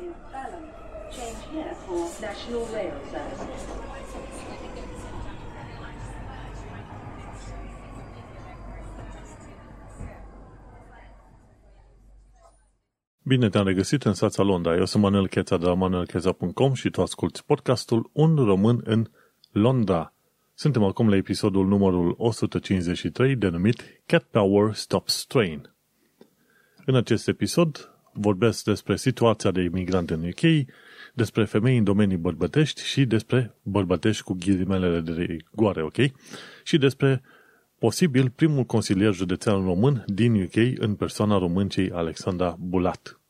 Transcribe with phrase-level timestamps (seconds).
[0.00, 0.64] is Balham.
[1.10, 3.62] Change here for National Rail Services.
[13.22, 14.76] Bine te-am regăsit în stația Londra.
[14.76, 19.06] Eu sunt Manuel Cheța de la manuelcheza.com și tu asculti podcastul Un român în
[19.50, 20.12] Londra.
[20.54, 25.74] Suntem acum la episodul numărul 153 denumit Cat Power Stops Train.
[26.84, 30.66] În acest episod vorbesc despre situația de imigrant în UK,
[31.14, 35.96] despre femei în domenii bărbătești și despre bărbătești cu ghilimelele de goare, ok?
[36.62, 37.22] Și despre
[37.78, 43.20] posibil primul consilier județean român din UK în persoana româncei Alexandra Bulat.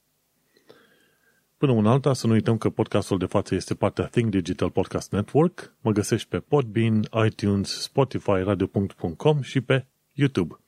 [1.57, 5.13] Până un alta, să nu uităm că podcastul de față este partea Think Digital Podcast
[5.13, 5.75] Network.
[5.81, 10.59] Mă găsești pe Podbean, iTunes, Spotify, radio.com și pe YouTube.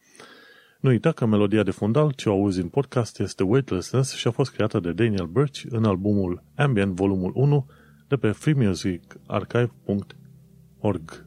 [0.81, 4.31] Nu uita că melodia de fundal ce o auzi în podcast este Weightlessness și a
[4.31, 7.67] fost creată de Daniel Birch în albumul Ambient volumul 1
[8.09, 11.27] de pe freemusicarchive.org.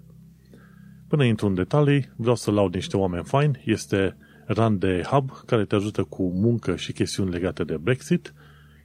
[1.08, 3.62] Până intru în detalii, vreau să laud niște oameni fine.
[3.66, 8.34] Este Run de Hub, care te ajută cu muncă și chestiuni legate de Brexit.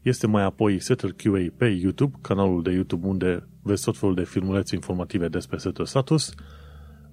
[0.03, 4.25] Este mai apoi Settle QA pe YouTube, canalul de YouTube unde vezi tot felul de
[4.25, 6.35] filmulețe informative despre Settle Status.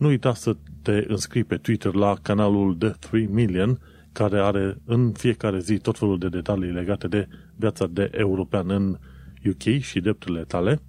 [0.04, 3.80] Nu uita să te înscrii pe Twitter la canalul The 3 Million,
[4.12, 8.98] care are în fiecare zi tot felul de detalii legate de viața de european în
[9.46, 10.82] UK și drepturile tale.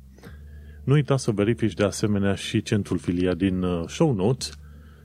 [0.85, 4.59] Nu uita să verifici de asemenea și centrul filia din uh, show notes,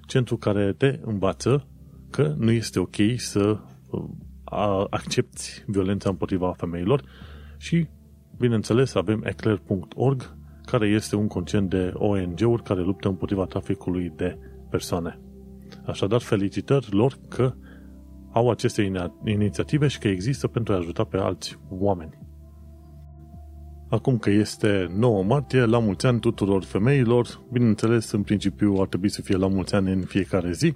[0.07, 1.67] centru care te învață
[2.09, 7.03] că nu este ok să uh, accepti violența împotriva femeilor
[7.57, 7.87] și,
[8.37, 10.37] bineînțeles, avem eclair.org,
[10.71, 14.37] care este un concent de ONG-uri care luptă împotriva traficului de
[14.69, 15.19] persoane.
[15.85, 17.53] Așadar, felicitări lor că
[18.31, 18.91] au aceste
[19.25, 22.17] inițiative și că există pentru a ajuta pe alți oameni.
[23.89, 29.09] Acum că este 9 martie, la mulți ani tuturor femeilor, bineînțeles, în principiu ar trebui
[29.09, 30.75] să fie la mulți ani în fiecare zi.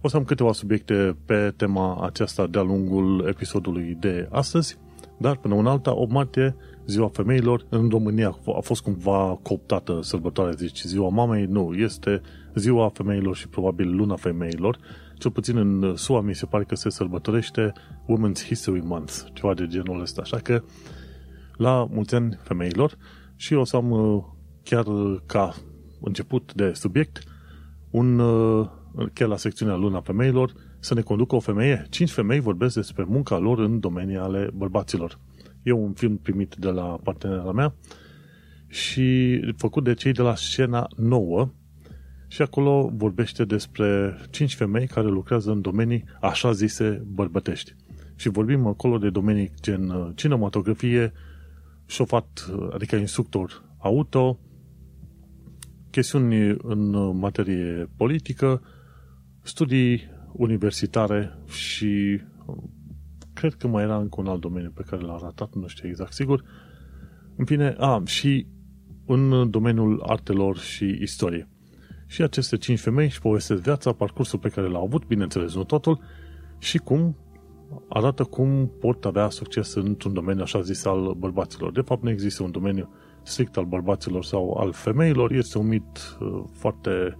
[0.00, 4.78] O să am câteva subiecte pe tema aceasta de-a lungul episodului de astăzi,
[5.18, 6.56] dar până un alta, 8 martie,
[6.88, 12.20] ziua femeilor, în România a fost cumva cooptată sărbătoarea, zici, ziua mamei, nu, este
[12.54, 14.78] ziua femeilor și probabil luna femeilor,
[15.18, 17.72] cel puțin în SUA mi se pare că se sărbătorește
[18.04, 20.62] Women's History Month, ceva de genul ăsta, așa că
[21.56, 22.96] la mulți ani femeilor
[23.36, 24.24] și o să am uh,
[24.62, 24.84] chiar
[25.26, 25.54] ca
[26.00, 27.22] început de subiect
[27.90, 28.68] un, uh,
[29.12, 31.86] chiar la secțiunea Luna Femeilor, să ne conducă o femeie.
[31.90, 35.18] Cinci femei vorbesc despre munca lor în domenii ale bărbaților.
[35.62, 37.74] E un film primit de la partenera mea
[38.66, 41.50] și făcut de cei de la scena nouă
[42.28, 47.74] și acolo vorbește despre cinci femei care lucrează în domenii așa zise bărbătești.
[48.14, 51.12] Și vorbim acolo de domenii gen uh, cinematografie,
[51.86, 54.38] șofat, adică instructor auto,
[55.90, 58.62] chestiuni în materie politică,
[59.42, 60.02] studii
[60.32, 62.20] universitare și
[63.38, 66.12] cred că mai era încă un alt domeniu pe care l-a ratat, nu știu exact
[66.12, 66.44] sigur.
[67.36, 68.46] În fine, a, și
[69.06, 71.48] în domeniul artelor și istorie.
[72.06, 76.00] Și aceste cinci femei își povestesc viața, parcursul pe care l-au avut, bineînțeles, nu totul,
[76.58, 77.16] și cum
[77.88, 81.72] arată cum pot avea succes într-un domeniu așa zis al bărbaților.
[81.72, 82.88] De fapt, nu există un domeniu
[83.22, 87.18] strict al bărbaților sau al femeilor, este un mit uh, foarte,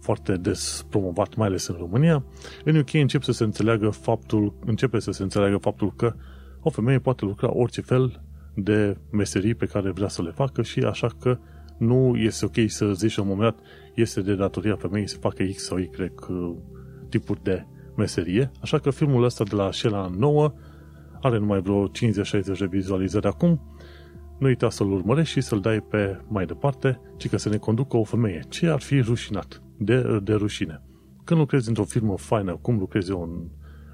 [0.00, 2.24] foarte des promovat, mai ales în România.
[2.64, 6.14] În UK începe să se înțeleagă faptul, începe să se înțeleagă faptul că
[6.60, 8.22] o femeie poate lucra orice fel
[8.54, 11.38] de meserii pe care vrea să le facă și așa că
[11.78, 15.44] nu este ok să zici la un moment dat este de datoria femeii să facă
[15.44, 16.54] X sau Y uh,
[17.08, 17.66] tipuri de
[17.96, 20.52] meserie, așa că filmul ăsta de la Shela 9
[21.20, 21.90] are numai vreo 50-60
[22.58, 23.60] de vizualizări acum,
[24.38, 27.96] nu uita să-l urmărești și să-l dai pe mai departe, ci că să ne conducă
[27.96, 28.40] o femeie.
[28.48, 30.82] Ce ar fi rușinat de, de rușine?
[31.24, 33.48] Când lucrezi într-o firmă faină, cum lucrezi eu în,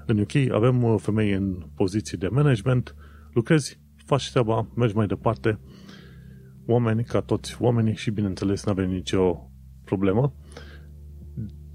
[0.05, 2.95] în UK, avem uh, femei în poziții de management,
[3.33, 5.59] lucrezi, faci treaba, mergi mai departe,
[6.65, 9.49] oameni ca toți oamenii și bineînțeles nu avem nicio
[9.83, 10.33] problemă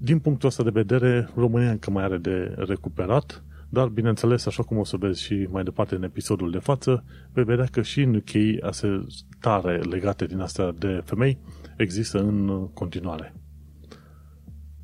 [0.03, 4.77] din punctul ăsta de vedere, România încă mai are de recuperat, dar, bineînțeles, așa cum
[4.77, 8.15] o să vezi și mai departe în episodul de față, vei vedea că și în
[8.15, 8.31] UK
[9.39, 11.37] tare legate din astea de femei
[11.77, 13.33] există în continuare.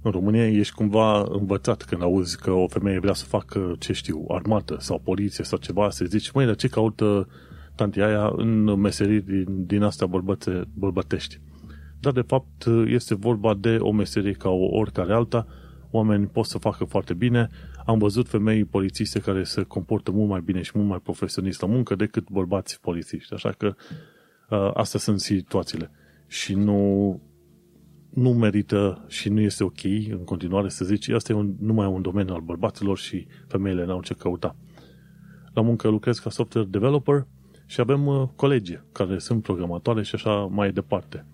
[0.02, 4.26] În România ești cumva învățat când auzi că o femeie vrea să facă, ce știu,
[4.28, 7.28] armată sau poliție sau ceva, să zici, măi, dar ce caută
[7.76, 11.40] tantia aia în meserii din, din astea bărbățe, bărbătești?
[12.02, 15.48] dar de fapt este vorba de o meserie ca o oricare alta,
[15.92, 17.50] oameni pot să facă foarte bine,
[17.90, 21.68] Am văzut femei polițiste care se comportă mult mai bine și mult mai profesionist la
[21.68, 23.34] muncă decât bărbați polițiști.
[23.34, 23.76] Așa că
[24.50, 25.92] uh, astea sunt situațiile.
[26.28, 27.22] Și nu,
[28.10, 32.02] nu merită și nu este ok în continuare să zici asta e un, numai un
[32.02, 34.56] domeniu al bărbaților și femeile n-au ce căuta.
[35.54, 37.28] La muncă lucrez ca software developer
[37.66, 41.26] și avem uh, colegi care sunt programatoare și așa mai departe.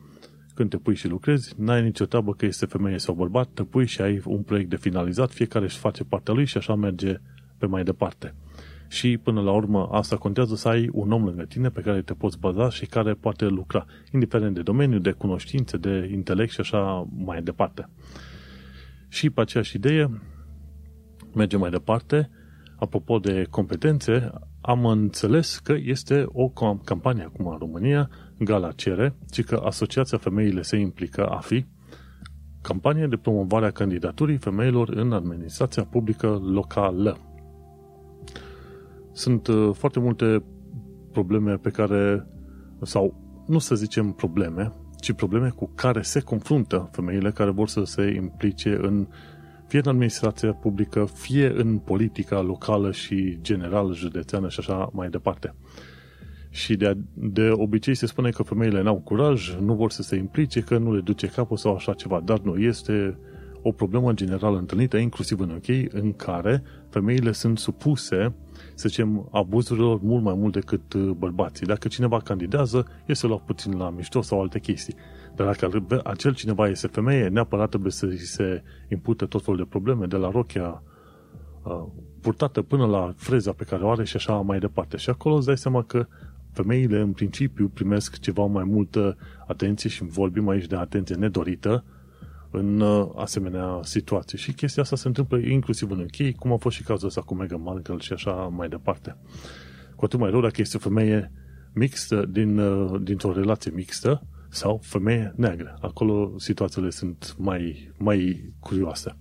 [0.53, 3.85] Când te pui și lucrezi, n-ai nicio treabă că este femeie sau bărbat, te pui
[3.85, 7.19] și ai un proiect de finalizat, fiecare își face partea lui și așa merge
[7.57, 8.35] pe mai departe.
[8.95, 12.13] Și până la urmă asta contează să ai un om lângă tine pe care te
[12.13, 17.07] poți baza și care poate lucra, indiferent de domeniu, de cunoștințe, de intelect și așa
[17.15, 17.89] mai departe.
[19.07, 20.21] Și pe aceeași idee,
[21.33, 22.29] mergem mai departe,
[22.75, 24.31] apropo de competențe,
[24.61, 26.49] am înțeles că este o
[26.83, 28.09] campanie acum în România,
[28.39, 31.65] Gala cere, ci că Asociația Femeile se implică a fi
[32.61, 37.17] campanie de promovare a candidaturii femeilor în administrația publică locală.
[39.15, 40.43] Sunt uh, foarte multe
[41.11, 42.27] probleme pe care,
[42.81, 43.15] sau
[43.47, 48.13] nu să zicem probleme, ci probleme cu care se confruntă femeile care vor să se
[48.13, 49.07] implice în
[49.67, 55.55] fie în administrația publică, fie în politica locală și generală, județeană și așa mai departe.
[56.49, 60.61] Și de, de obicei se spune că femeile n-au curaj, nu vor să se implice,
[60.61, 63.17] că nu le duce capul sau așa ceva, dar nu, este
[63.61, 68.33] o problemă generală întâlnită, inclusiv în UK, în care femeile sunt supuse,
[68.75, 71.65] să zicem, abuzurilor mult mai mult decât uh, bărbații.
[71.65, 74.95] Dacă cineva candidează, este luat puțin la mișto sau alte chestii.
[75.35, 80.05] Dar dacă acel cineva este femeie, neapărat trebuie să se impute tot felul de probleme,
[80.05, 80.83] de la rochia
[81.63, 81.85] uh,
[82.21, 84.97] purtată până la freza pe care o are și așa mai departe.
[84.97, 86.07] Și acolo îți dai seama că
[86.51, 89.17] femeile în principiu primesc ceva mai multă
[89.47, 91.83] atenție și vorbim aici de atenție nedorită
[92.55, 94.37] în uh, asemenea situații.
[94.37, 97.35] Și chestia asta se întâmplă inclusiv în UK, cum a fost și cazul ăsta cu
[97.35, 99.17] Meghan Markle și așa mai departe.
[99.95, 101.31] Cu atât mai rău dacă este o femeie
[101.73, 105.77] mixtă, din, uh, dintr-o relație mixtă, sau femeie neagră.
[105.81, 109.17] Acolo situațiile sunt mai, mai curioase.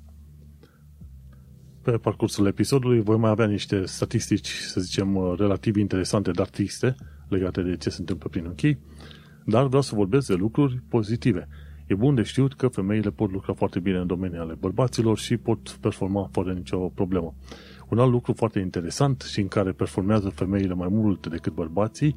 [1.82, 6.94] Pe parcursul episodului voi mai avea niște statistici, să zicem, uh, relativ interesante, dar triste,
[7.28, 8.60] legate de ce se întâmplă prin OK,
[9.44, 11.48] dar vreau să vorbesc de lucruri pozitive.
[11.86, 15.36] E bun de știut că femeile pot lucra foarte bine în domeniul ale bărbaților și
[15.36, 17.34] pot performa fără nicio problemă.
[17.88, 22.16] Un alt lucru foarte interesant și în care performează femeile mai mult decât bărbații,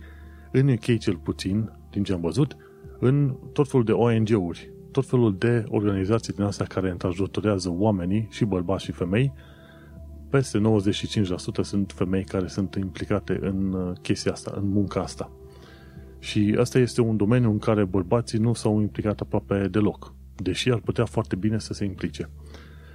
[0.52, 2.58] în UK cel puțin, din ce am văzut,
[3.00, 8.46] în tot felul de ONG-uri, tot felul de organizații din astea care întrajutorează oamenii, și
[8.46, 9.34] bărbați și femei,
[10.30, 15.32] peste 95% sunt femei care sunt implicate în uh, chestia asta, în munca asta.
[16.20, 20.80] Și asta este un domeniu în care bărbații nu s-au implicat aproape deloc, deși ar
[20.80, 22.30] putea foarte bine să se implice.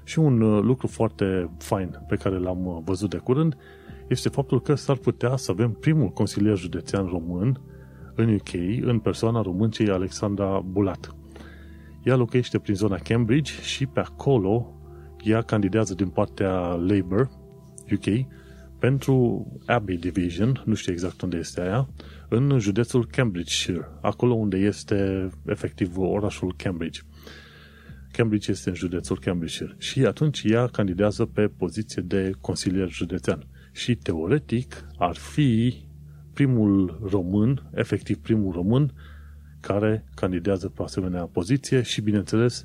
[0.04, 3.56] Și un uh, lucru foarte fain pe care l-am uh, văzut de curând
[4.08, 7.60] este faptul că s-ar putea să avem primul consilier județean român
[8.14, 11.16] în UK, în persoana româncei Alexandra Bulat.
[12.02, 14.74] Ea locuiește prin zona Cambridge și pe acolo
[15.22, 17.30] ea candidează din partea Labour
[17.92, 18.26] UK
[18.78, 21.88] pentru Abbey Division, nu știu exact unde este aia,
[22.34, 27.00] în județul Cambridgeshire, acolo unde este efectiv orașul Cambridge.
[28.12, 33.94] Cambridge este în județul Cambridgeshire și atunci ea candidează pe poziție de consilier județean și
[33.94, 35.82] teoretic ar fi
[36.32, 38.92] primul român, efectiv primul român,
[39.60, 42.64] care candidează pe asemenea poziție și, bineînțeles,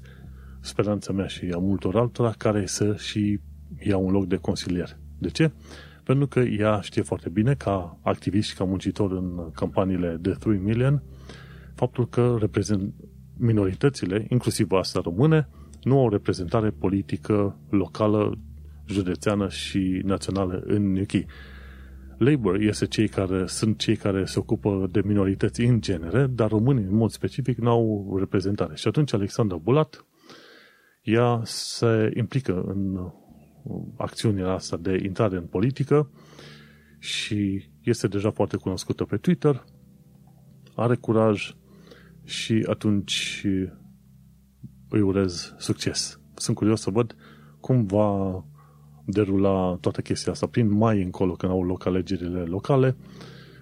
[0.59, 3.39] speranța mea și a multor altora care să și
[3.79, 4.97] ia un loc de consilier.
[5.17, 5.51] De ce?
[6.07, 10.57] Pentru că ea știe foarte bine, ca activist și ca muncitor în campaniile de 3
[10.57, 11.03] Million,
[11.75, 12.93] faptul că reprezent
[13.37, 15.49] minoritățile, inclusiv astea române,
[15.83, 18.37] nu au reprezentare politică locală,
[18.85, 21.11] județeană și națională în UK.
[22.17, 26.83] Labour este cei care, sunt cei care se ocupă de minorități în genere, dar românii
[26.83, 28.75] în mod specific nu au reprezentare.
[28.75, 30.05] Și atunci Alexandra Bulat,
[31.01, 33.11] ea se implică în
[33.95, 36.09] acțiunea asta de intrare în politică
[36.99, 39.65] și este deja foarte cunoscută pe Twitter,
[40.75, 41.55] are curaj
[42.23, 43.45] și atunci
[44.89, 46.19] îi urez succes.
[46.35, 47.15] Sunt curios să văd
[47.59, 48.43] cum va
[49.05, 52.95] derula toată chestia asta prin mai încolo, când au loc alegerile locale.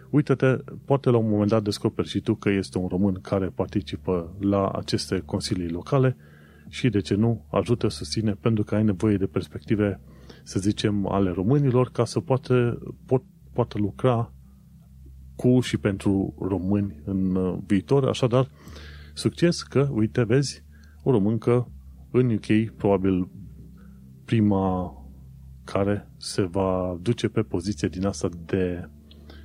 [0.09, 4.35] Uită-te, poate la un moment dat descoperi și tu că este un român care participă
[4.39, 6.17] la aceste consilii locale
[6.69, 10.01] și, de ce nu, ajută, susține, pentru că ai nevoie de perspective,
[10.43, 14.33] să zicem, ale românilor, ca să poată, pot, poată lucra
[15.35, 18.07] cu și pentru români în uh, viitor.
[18.07, 18.49] Așadar,
[19.13, 20.63] succes că, uite, vezi,
[21.03, 21.71] o româncă
[22.11, 23.29] în UK, probabil
[24.25, 24.93] prima
[25.63, 28.89] care se va duce pe poziție din asta de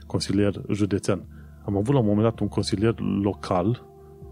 [0.06, 1.26] consilier județean.
[1.64, 3.89] Am avut la un moment dat un consilier local,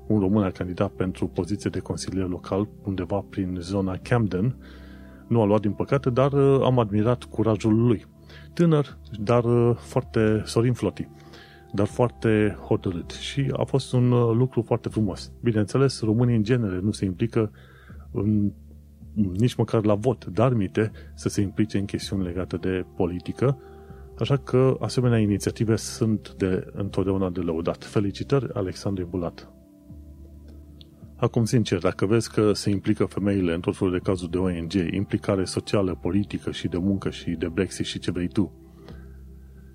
[0.09, 4.57] un român a candidat pentru poziție de consilier local undeva prin zona Camden.
[5.27, 8.07] Nu a luat din păcate, dar uh, am admirat curajul lui.
[8.53, 11.09] Tânăr, dar uh, foarte Sorin Floti,
[11.73, 15.33] dar foarte hotărât și a fost un uh, lucru foarte frumos.
[15.43, 17.51] Bineînțeles, românii în genere nu se implică
[18.13, 18.53] în,
[19.15, 23.59] nici măcar la vot, dar mite să se implice în chestiuni legate de politică,
[24.19, 27.85] Așa că asemenea inițiative sunt de întotdeauna de lăudat.
[27.85, 29.58] Felicitări, Alexandru Bulat!
[31.21, 34.73] Acum, sincer, dacă vezi că se implică femeile în tot felul de cazuri de ONG,
[34.73, 38.53] implicare socială, politică și de muncă și de Brexit și ce vrei tu,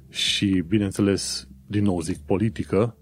[0.10, 2.98] și, bineînțeles, din nou zic politică,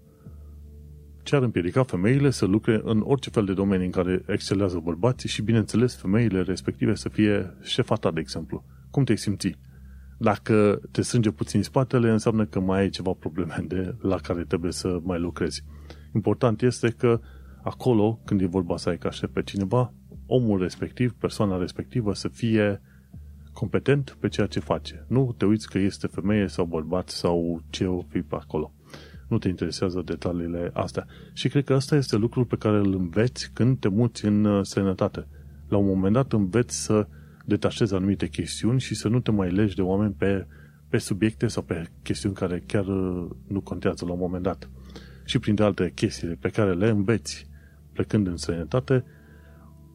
[1.22, 5.28] ce ar împiedica femeile să lucre în orice fel de domenii în care excelează bărbații
[5.28, 8.64] și, bineînțeles, femeile respective să fie șefata, de exemplu.
[8.90, 9.56] Cum te simți?
[10.18, 14.72] Dacă te strânge puțin spatele, înseamnă că mai ai ceva probleme de, la care trebuie
[14.72, 15.64] să mai lucrezi.
[16.14, 17.20] Important este că
[17.62, 19.92] acolo, când e vorba să ai ca șef pe cineva,
[20.26, 22.80] omul respectiv, persoana respectivă să fie
[23.52, 25.04] competent pe ceea ce face.
[25.08, 28.72] Nu te uiți că este femeie sau bărbat sau ce o fi pe acolo.
[29.28, 31.06] Nu te interesează detaliile astea.
[31.32, 34.64] Și cred că asta este lucrul pe care îl înveți când te muți în uh,
[34.64, 35.26] sănătate.
[35.68, 37.06] La un moment dat înveți să
[37.44, 40.46] detașezi anumite chestiuni și să nu te mai legi de oameni pe,
[40.88, 44.70] pe subiecte sau pe chestiuni care chiar uh, nu contează la un moment dat.
[45.24, 47.50] Și printre alte chestii pe care le înveți
[47.92, 49.04] plecând în străinătate,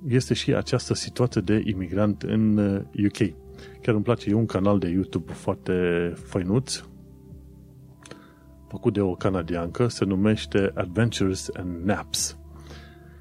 [0.08, 2.58] este și această situație de imigrant în
[3.06, 3.20] UK.
[3.20, 3.34] Uh,
[3.82, 5.74] chiar îmi place, e un canal de YouTube foarte
[6.16, 6.84] făinuț,
[8.68, 12.38] făcut de o canadiancă, se numește Adventures and Naps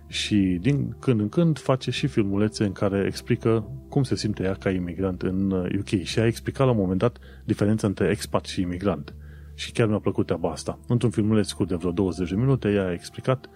[0.07, 4.55] și din când în când face și filmulețe în care explică cum se simte ea
[4.55, 8.45] ca imigrant în UK uh, și a explicat la un moment dat diferența între expat
[8.45, 9.15] și imigrant.
[9.55, 10.79] Și chiar mi-a plăcut treaba asta.
[10.89, 13.49] Într-un filmuleț scurt de vreo 20 de minute, ea a explicat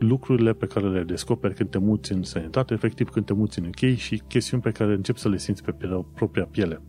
[0.00, 3.64] lucrurile pe care le descoperi când te muți în sănătate, efectiv când te muți în
[3.64, 5.74] UK și chestiuni pe care începi să le simți pe
[6.14, 6.80] propria piele.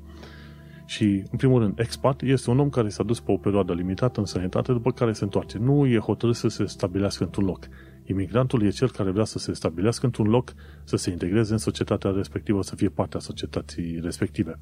[0.85, 4.19] Și, în primul rând, expat este un om care s-a dus pe o perioadă limitată
[4.19, 5.57] în sănătate, după care se întoarce.
[5.57, 7.67] Nu e hotărât să se stabilească într-un loc.
[8.05, 10.53] Imigrantul e cel care vrea să se stabilească într-un loc,
[10.83, 14.59] să se integreze în societatea respectivă, să fie parte a societății respective.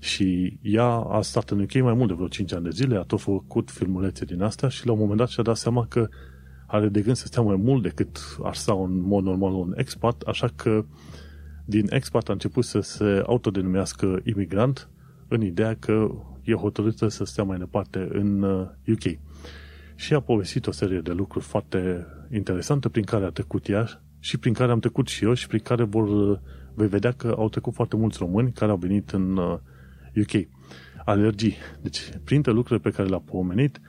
[0.00, 3.02] Și ea a stat în UK mai mult de vreo 5 ani de zile, a
[3.02, 6.08] tot făcut filmulețe din astea și la un moment dat și-a dat seama că
[6.66, 10.22] are de gând să stea mai mult decât ar sta în mod normal un expat,
[10.22, 10.84] așa că
[11.64, 14.88] din expat a început să se autodenumească imigrant
[15.28, 16.10] în ideea că
[16.42, 18.42] e hotărâtă să stea mai departe în
[18.86, 19.04] UK.
[19.04, 19.12] Uh,
[19.94, 24.38] și a povestit o serie de lucruri foarte interesante prin care a trecut ea și
[24.38, 26.40] prin care am trecut și eu și prin care vor,
[26.74, 29.36] vei vedea că au trecut foarte mulți români care au venit în
[30.16, 30.32] UK.
[30.32, 30.42] Uh,
[31.04, 31.56] Alergii.
[31.82, 33.80] Deci, printre lucrurile pe care le-a pomenit,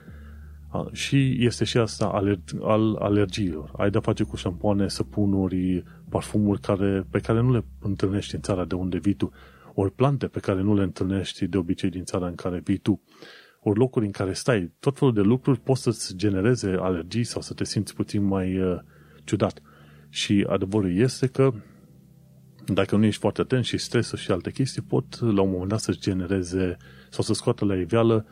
[0.92, 3.70] și este și asta aler- al alergiilor.
[3.76, 8.64] Ai de-a face cu șampoane, săpunuri, parfumuri care, pe care nu le întâlnești în țara
[8.64, 9.30] de unde vii tu,
[9.74, 13.02] ori plante pe care nu le întâlnești de obicei din țara în care vii tu
[13.68, 17.54] ori locuri în care stai, tot felul de lucruri pot să-ți genereze alergii sau să
[17.54, 18.78] te simți puțin mai uh,
[19.24, 19.60] ciudat.
[20.08, 21.52] Și adevărul este că
[22.66, 25.80] dacă nu ești foarte atent și stresă și alte chestii, pot la un moment dat
[25.80, 26.76] să-ți genereze
[27.10, 28.26] sau să scoată la iveală,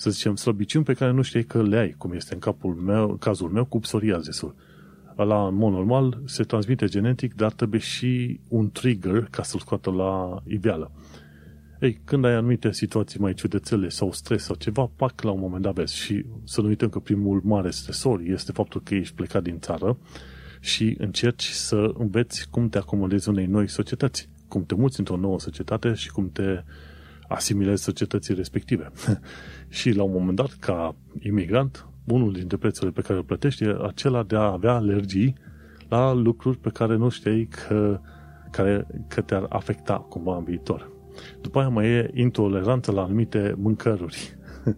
[0.00, 3.16] să zicem, slăbiciuni pe care nu știi că le ai, cum este în capul meu,
[3.16, 4.54] cazul meu cu psoriazisul.
[5.16, 9.90] La în mod normal, se transmite genetic, dar trebuie și un trigger ca să-l scoată
[9.90, 10.90] la iveală.
[11.80, 15.62] Ei, când ai anumite situații mai ciudățele sau stres sau ceva, pac, la un moment
[15.62, 15.96] dat vezi.
[15.96, 19.98] Și să nu uităm că primul mare stresor este faptul că ești plecat din țară
[20.60, 25.40] și încerci să înveți cum te acomodezi unei noi societăți, cum te muți într-o nouă
[25.40, 26.62] societate și cum te
[27.28, 28.90] asimilezi societății respective.
[29.68, 33.76] și la un moment dat, ca imigrant, unul dintre prețurile pe care îl plătești e
[33.86, 35.34] acela de a avea alergii
[35.88, 38.00] la lucruri pe care nu știai că,
[38.50, 40.90] care, că te-ar afecta cumva în viitor.
[41.40, 44.36] După aia mai e intoleranță la anumite mâncăruri.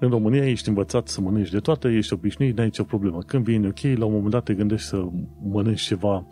[0.00, 3.18] în România ești învățat să mănânci de toate, ești obișnuit, n-ai nicio problemă.
[3.26, 5.04] Când vii în UK, la un moment dat te gândești să
[5.42, 6.26] mănânci ceva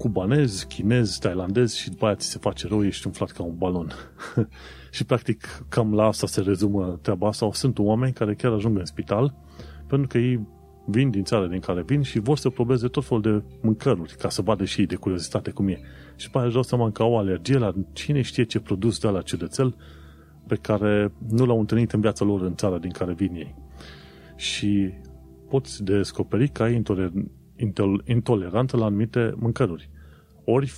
[0.00, 3.92] cubanez, chinez, tailandez și după aia ți se face rău, ești umflat ca un balon.
[4.96, 7.38] și practic cam la asta se rezumă treaba asta.
[7.38, 9.34] Sau sunt oameni care chiar ajung în spital
[9.86, 10.40] pentru că ei
[10.86, 14.28] vin din țara din care vin și vor să probeze tot felul de mâncăruri ca
[14.28, 15.80] să vadă și ei de curiozitate cum e.
[16.16, 19.08] Și după aia își dau seama că au alergie la cine știe ce produs de
[19.08, 19.76] la ciudățel
[20.46, 23.54] pe care nu l-au întâlnit în viața lor în țara din care vin ei.
[24.36, 24.92] Și
[25.48, 26.74] poți descoperi că ai
[28.04, 29.90] intolerantă la anumite mâncăruri.
[30.44, 30.72] Ori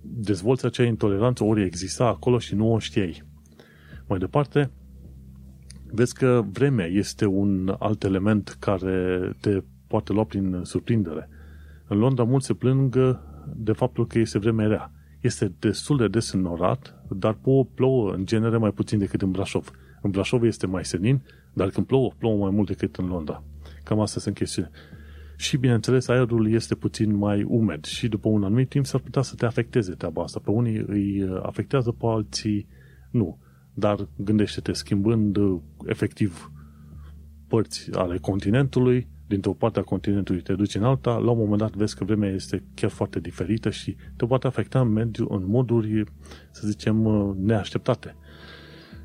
[0.00, 3.22] dezvolți acea intoleranță, ori exista acolo și nu o știai.
[4.08, 4.70] Mai departe,
[5.86, 11.28] vezi că vremea este un alt element care te poate lua prin surprindere.
[11.88, 12.96] În Londra mulți se plâng
[13.56, 14.90] de faptul că este vreme rea.
[15.20, 17.38] Este destul de des înnorat, dar
[17.74, 19.70] plouă în genere mai puțin decât în Brașov.
[20.02, 21.22] În Brașov este mai senin,
[21.52, 23.42] dar când plouă, plouă mai mult decât în Londra.
[23.84, 24.70] Cam asta sunt chestiune.
[25.36, 29.34] Și, bineînțeles, aerul este puțin mai umed și după un anumit timp s-ar putea să
[29.34, 30.40] te afecteze treaba asta.
[30.44, 32.66] Pe unii îi afectează, pe alții
[33.10, 33.38] nu.
[33.74, 35.38] Dar gândește-te, schimbând
[35.84, 36.50] efectiv
[37.48, 41.74] părți ale continentului, dintr-o parte a continentului te duci în alta, la un moment dat
[41.74, 46.04] vezi că vremea este chiar foarte diferită și te poate afecta în, mediu, în moduri,
[46.50, 46.96] să zicem,
[47.38, 48.16] neașteptate.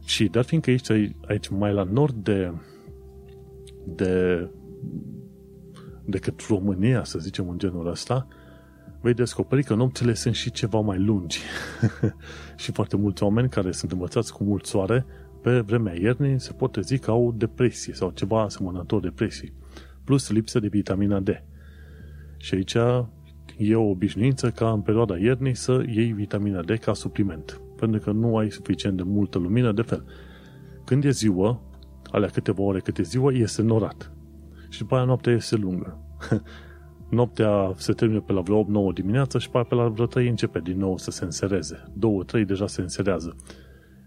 [0.06, 0.92] Și dar fiindcă ești
[1.28, 2.52] aici mai la nord de,
[3.86, 4.48] de
[6.12, 8.28] decât România, să zicem în genul ăsta,
[9.02, 11.40] vei descoperi că nopțile sunt și ceva mai lungi.
[12.62, 15.06] și foarte mulți oameni care sunt învățați cu mult soare
[15.42, 19.54] pe vremea iernii se pot trezi că au depresie sau ceva asemănător depresii.
[20.04, 21.30] Plus lipsă de vitamina D.
[22.38, 22.74] Și aici
[23.58, 27.62] e o obișnuință ca în perioada iernii să iei vitamina D ca supliment.
[27.76, 30.06] Pentru că nu ai suficient de multă lumină de fel.
[30.86, 31.62] Când e ziua,
[32.12, 34.12] alea câteva ore cât e ziua, este norat
[34.72, 35.98] și după aia noaptea este lungă.
[37.10, 40.78] noaptea se termină pe la vreo 8-9 dimineața și pe la vreo 3 începe din
[40.78, 41.84] nou să se însereze.
[42.42, 43.36] 2-3 deja se înserează.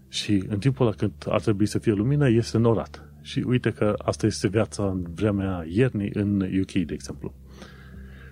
[0.07, 3.13] Și în timpul ăla când ar trebui să fie lumină, este norat.
[3.21, 7.33] Și uite că asta este viața în vremea iernii în UK, de exemplu.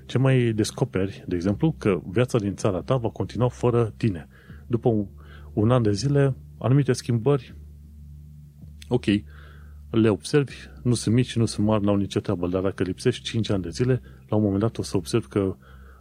[0.05, 4.27] Ce mai descoperi, de exemplu, că viața din țara ta va continua fără tine.
[4.67, 5.07] După un,
[5.53, 7.55] un an de zile, anumite schimbări,
[8.87, 9.05] ok,
[9.93, 13.49] le observi, nu sunt mici, nu sunt mari, n-au nicio treabă, dar dacă lipsești 5
[13.49, 15.55] ani de zile, la un moment dat o să observi că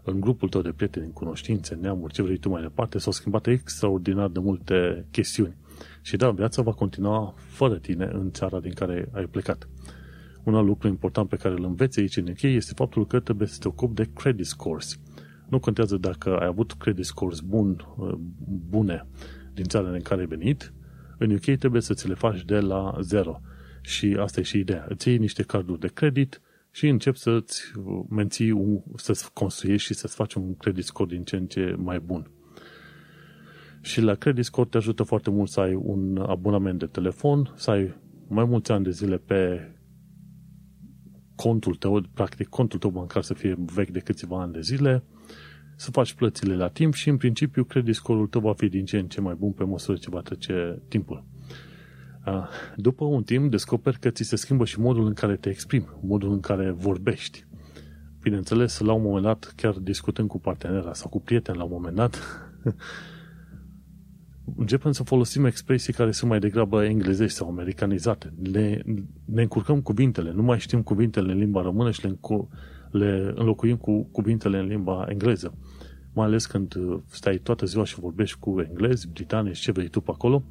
[0.05, 4.29] în grupul tău de prieteni, cunoștințe, neamuri, ce vrei tu mai departe, s-au schimbat extraordinar
[4.29, 5.57] de multe chestiuni.
[6.03, 9.69] Și da, viața va continua fără tine în țara din care ai plecat.
[10.43, 13.49] Un alt lucru important pe care îl înveți aici în UK este faptul că trebuie
[13.49, 14.99] să te ocupi de credit scores.
[15.49, 17.87] Nu contează dacă ai avut credit scores bun,
[18.69, 19.07] bune
[19.55, 20.73] din țara în care ai venit,
[21.19, 23.41] în UK trebuie să ți le faci de la zero
[23.83, 24.87] și asta e și ideea.
[24.89, 26.41] Îți iei niște carduri de credit
[26.71, 27.63] și începi să-ți
[28.09, 32.01] menții, un, să-ți construiești și să-ți faci un credit score din ce în ce mai
[32.01, 32.31] bun.
[33.81, 37.71] Și la credit score te ajută foarte mult să ai un abonament de telefon, să
[37.71, 37.95] ai
[38.29, 39.71] mai mulți ani de zile pe
[41.35, 45.05] contul tău, practic contul tău bancar să fie vechi de câțiva ani de zile,
[45.77, 48.99] să faci plățile la timp și în principiu credit score-ul tău va fi din ce
[48.99, 51.25] în ce mai bun pe măsură ce va trece timpul.
[52.77, 56.33] După un timp descoperi că ți se schimbă și modul în care te exprimi, modul
[56.33, 57.47] în care vorbești.
[58.21, 61.97] Bineînțeles, la un moment dat, chiar discutând cu partenera sau cu prieten la un moment
[61.97, 62.19] dat,
[64.57, 68.33] începem să folosim expresii care sunt mai degrabă englezești sau americanizate.
[68.43, 68.83] Le,
[69.25, 72.49] ne încurcăm cuvintele, nu mai știm cuvintele în limba română și le, încu,
[72.91, 75.55] le înlocuim cu cuvintele în limba engleză.
[76.13, 76.75] Mai ales când
[77.07, 80.45] stai toată ziua și vorbești cu englezi, britanici, ce vrei tu pe acolo,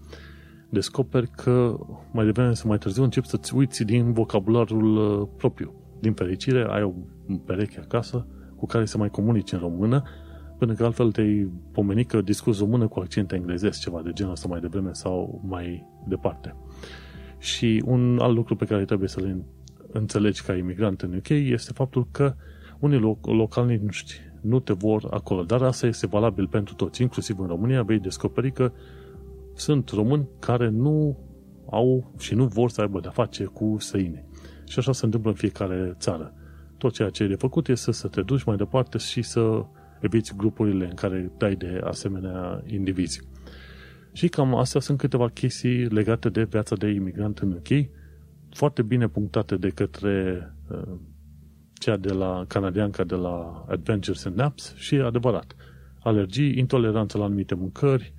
[0.72, 1.78] descoperi că
[2.12, 5.74] mai devreme sau mai târziu începi să-ți uiți din vocabularul uh, propriu.
[6.00, 6.92] Din fericire, ai o
[7.46, 10.04] pereche acasă cu care să mai comunici în română,
[10.58, 14.48] pentru că altfel te-ai pomenit că discuți română cu accent englezesc, ceva de genul ăsta
[14.48, 16.56] mai devreme sau mai departe.
[17.38, 19.44] Și un alt lucru pe care trebuie să-l
[19.92, 22.34] înțelegi ca imigrant în UK este faptul că
[22.80, 27.84] unii localnici nu te vor acolo, dar asta este valabil pentru toți, inclusiv în România
[27.84, 28.72] vei descoperi că
[29.56, 31.18] sunt români care nu
[31.72, 34.26] au și nu vor să aibă de-a face cu săine.
[34.68, 36.34] Și așa se întâmplă în fiecare țară.
[36.78, 39.66] Tot ceea ce e de făcut este să te duci mai departe și să
[40.00, 43.22] eviți grupurile în care dai de asemenea indivizi.
[44.14, 47.90] Și cam astea sunt câteva chestii legate de viața de imigrant în UK,
[48.54, 50.98] foarte bine punctate de către uh,
[51.74, 55.56] cea de la canadianca de la Adventures and Naps și adevărat.
[56.00, 58.14] Alergii, intoleranță la anumite mâncări,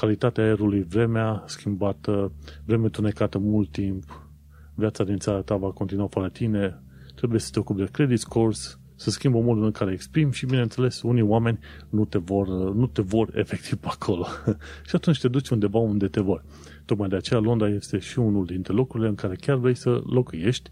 [0.00, 2.32] calitatea aerului, vremea schimbată,
[2.64, 4.30] vreme tunecată mult timp,
[4.74, 6.82] viața din țara ta va continua fără tine,
[7.14, 11.02] trebuie să te ocupi de credit scores, să schimbă modul în care exprimi și, bineînțeles,
[11.02, 14.26] unii oameni nu te vor, nu te vor efectiv pe acolo.
[14.88, 16.44] și atunci te duci undeva unde te vor.
[16.84, 20.70] Tocmai de aceea Londra este și unul dintre locurile în care chiar vrei să locuiești,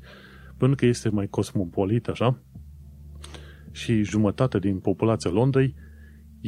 [0.56, 2.38] pentru că este mai cosmopolit, așa,
[3.70, 5.74] și jumătate din populația Londrei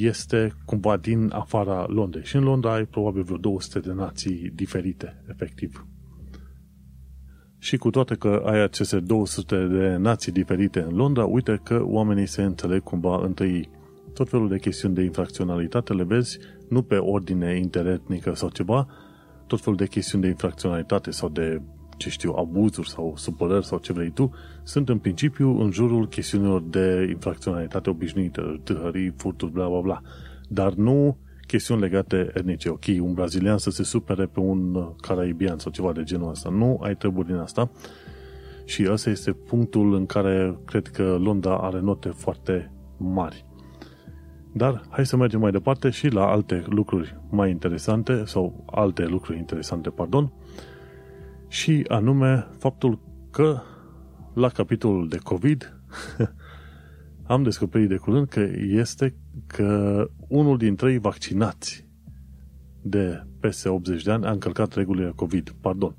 [0.05, 2.25] este cumva din afara Londrei.
[2.25, 5.87] Și în Londra ai probabil vreo 200 de nații diferite, efectiv.
[7.59, 12.27] Și cu toate că ai aceste 200 de nații diferite în Londra, uite că oamenii
[12.27, 13.71] se înțeleg cumva între ei.
[14.15, 18.87] tot felul de chestiuni de infracționalitate le vezi nu pe ordine interetnică sau ceva,
[19.47, 21.63] tot felul de chestiuni de infracționalitate sau de,
[21.97, 26.63] ce știu, abuzuri sau supărări sau ce vrei tu, sunt în principiu în jurul chestiunilor
[26.63, 30.01] de infracționalitate obișnuită, tâhării, furturi, bla bla bla.
[30.49, 32.69] Dar nu chestiuni legate etnice.
[32.69, 36.49] Ok, un brazilian să se supere pe un caraibian sau ceva de genul ăsta.
[36.49, 37.71] Nu ai treburi din asta.
[38.65, 43.45] Și ăsta este punctul în care cred că Londra are note foarte mari.
[44.53, 49.39] Dar hai să mergem mai departe și la alte lucruri mai interesante sau alte lucruri
[49.39, 50.33] interesante, pardon,
[51.49, 53.61] și anume faptul că
[54.35, 55.81] la capitolul de COVID
[57.27, 59.15] am descoperit de curând că este
[59.47, 61.87] că unul din trei vaccinați
[62.83, 65.55] de peste 80 de ani a încălcat regulile COVID.
[65.61, 65.97] Pardon.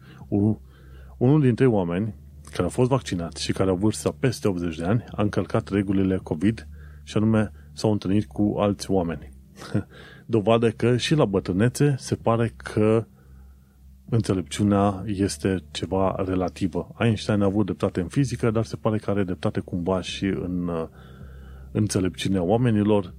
[1.18, 2.16] Unul din trei oameni
[2.52, 6.20] care au fost vaccinați și care au vârsta peste 80 de ani a încălcat regulile
[6.24, 6.68] COVID
[7.04, 9.30] și anume s-au întâlnit cu alți oameni.
[10.26, 13.06] Dovadă că și la bătrânețe se pare că
[14.10, 16.96] înțelepciunea este ceva relativă.
[17.00, 20.68] Einstein a avut dreptate în fizică, dar se pare că are dreptate cumva și în
[20.68, 20.88] uh,
[21.72, 23.14] înțelepciunea oamenilor.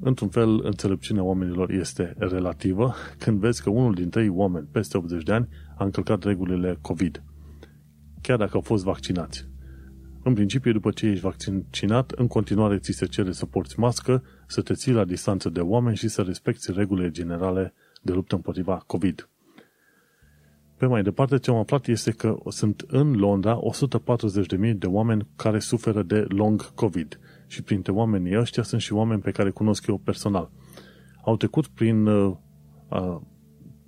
[0.00, 5.22] Într-un fel, înțelepciunea oamenilor este relativă când vezi că unul dintre ei oameni peste 80
[5.22, 7.22] de ani a încălcat regulile COVID,
[8.20, 9.48] chiar dacă au fost vaccinați.
[10.22, 14.60] În principiu, după ce ești vaccinat, în continuare ți se cere să porți mască, să
[14.60, 19.28] te ții la distanță de oameni și să respecti regulile generale de luptă împotriva COVID.
[20.76, 23.58] Pe mai departe, ce am aflat este că sunt în Londra
[24.68, 29.20] 140.000 de oameni care suferă de long COVID și printre oamenii ăștia sunt și oameni
[29.20, 30.50] pe care cunosc eu personal.
[31.24, 32.36] Au trecut prin uh,
[32.90, 33.20] uh,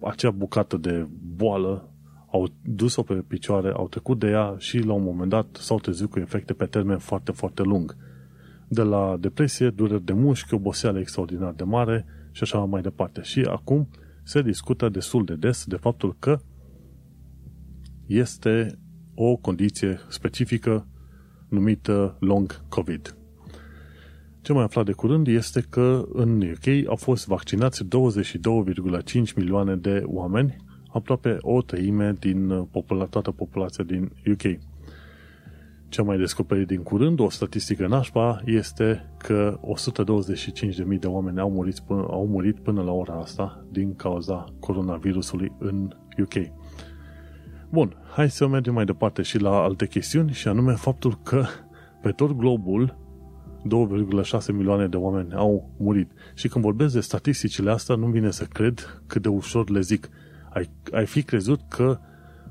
[0.01, 1.93] acea bucată de boală
[2.31, 6.11] au dus-o pe picioare, au trecut de ea și la un moment dat s-au trezit
[6.11, 7.97] cu efecte pe termen foarte, foarte lung.
[8.69, 13.23] De la depresie, dureri de mușchi, oboseală extraordinar de mare și așa mai departe.
[13.23, 13.89] Și acum
[14.23, 16.41] se discută destul de des de faptul că
[18.09, 18.79] este
[19.15, 20.87] o condiție specifică
[21.49, 23.17] numită long COVID.
[24.41, 30.03] Ce mai aflat de curând este că în UK au fost vaccinați 22,5 milioane de
[30.07, 30.57] oameni
[30.89, 34.59] aproape o treime din uh, popula- toată populația din UK.
[35.89, 39.61] Ce mai descoperit din curând, o statistică nașpa, este că
[40.93, 45.53] 125.000 de oameni au murit, până, au murit până la ora asta din cauza coronavirusului
[45.59, 46.35] în UK.
[47.71, 51.45] Bun, hai să mergem mai departe și la alte chestiuni și anume faptul că
[52.03, 52.97] pe tot globul
[54.29, 56.11] 2,6 milioane de oameni au murit.
[56.35, 60.09] Și când vorbesc de statisticile astea, nu vine să cred cât de ușor le zic
[60.53, 61.99] ai, ai fi crezut că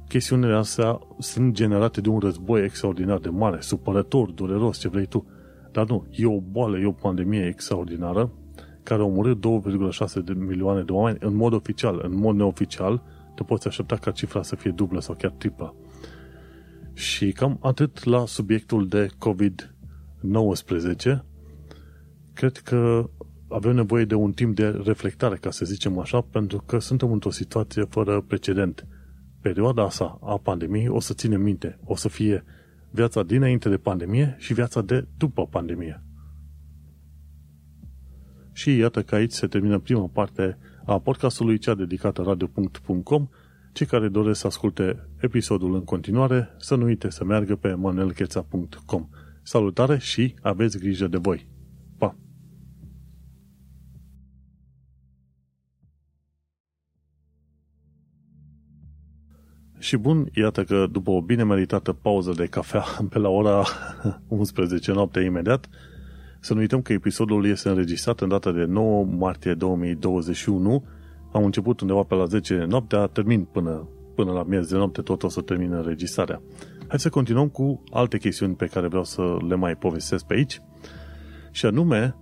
[0.08, 5.26] chestiunile astea sunt generate de un război extraordinar de mare, supărător, dureros, ce vrei tu.
[5.72, 8.32] Dar nu, e o boală, e o pandemie extraordinară
[8.84, 12.02] care a omorât 2,6 de milioane de oameni în mod oficial.
[12.04, 13.04] În mod neoficial,
[13.38, 15.76] te poți aștepta ca cifra să fie dublă sau chiar triplă.
[16.94, 21.20] Și cam atât la subiectul de COVID-19.
[22.34, 23.10] Cred că
[23.50, 27.30] avem nevoie de un timp de reflectare, ca să zicem așa, pentru că suntem într-o
[27.30, 28.88] situație fără precedent.
[29.42, 32.44] Perioada asta a pandemiei o să ținem minte, o să fie
[32.92, 36.04] viața dinainte de pandemie și viața de după pandemie.
[38.52, 43.28] Și iată că aici se termină prima parte a podcastului, cea dedicată radio.com.
[43.72, 49.10] Cei care doresc să asculte episodul în continuare, să nu uite să meargă pe manelcheța.com.
[49.42, 51.48] Salutare și aveți grijă de voi!
[59.80, 63.64] Și bun, iată că după o bine meritată pauză de cafea pe la ora
[64.28, 65.70] 11 noapte imediat,
[66.40, 70.86] să nu uităm că episodul este înregistrat în data de 9 martie 2021.
[71.34, 75.24] Am început undeva pe la 10 noaptea, termin până, până la miez de noapte, tot
[75.24, 76.42] o să termin înregistrarea.
[76.88, 80.62] Hai să continuăm cu alte chestiuni pe care vreau să le mai povestesc pe aici.
[81.52, 82.16] Și anume,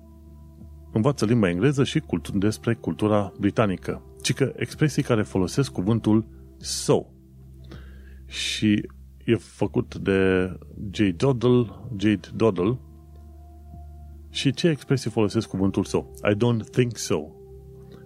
[0.92, 4.02] învață limba engleză și cultu- despre cultura britanică.
[4.22, 6.26] Ci că expresii care folosesc cuvântul
[6.58, 7.06] so
[8.26, 8.90] și
[9.26, 10.52] e făcut de
[10.92, 11.00] J.
[11.16, 11.66] Doddle,
[11.98, 12.80] Jade Doddle
[14.36, 16.06] și ce expresie folosesc cuvântul so?
[16.30, 17.20] I don't think so.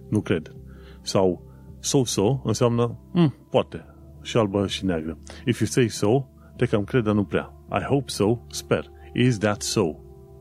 [0.08, 0.54] Nu cred.
[1.02, 1.44] Sau
[1.80, 3.84] so-so înseamnă mm, poate
[4.22, 5.18] și albă și neagră.
[5.46, 7.52] If you say so, te cam cred, dar nu prea.
[7.80, 8.90] I hope so, sper.
[9.14, 9.82] Is that so?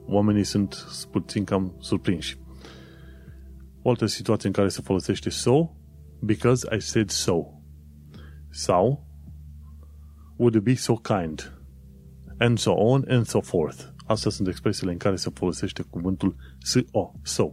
[0.06, 2.40] Oamenii sunt puțin cam surprinși.
[3.82, 5.70] O altă situație în care se folosește so,
[6.22, 7.34] because I said so.
[8.50, 9.08] Sau,
[10.38, 11.60] would you be so kind?
[12.38, 13.98] And so on and so forth.
[14.10, 17.52] Astea sunt expresiile în care se folosește cuvântul SO, so.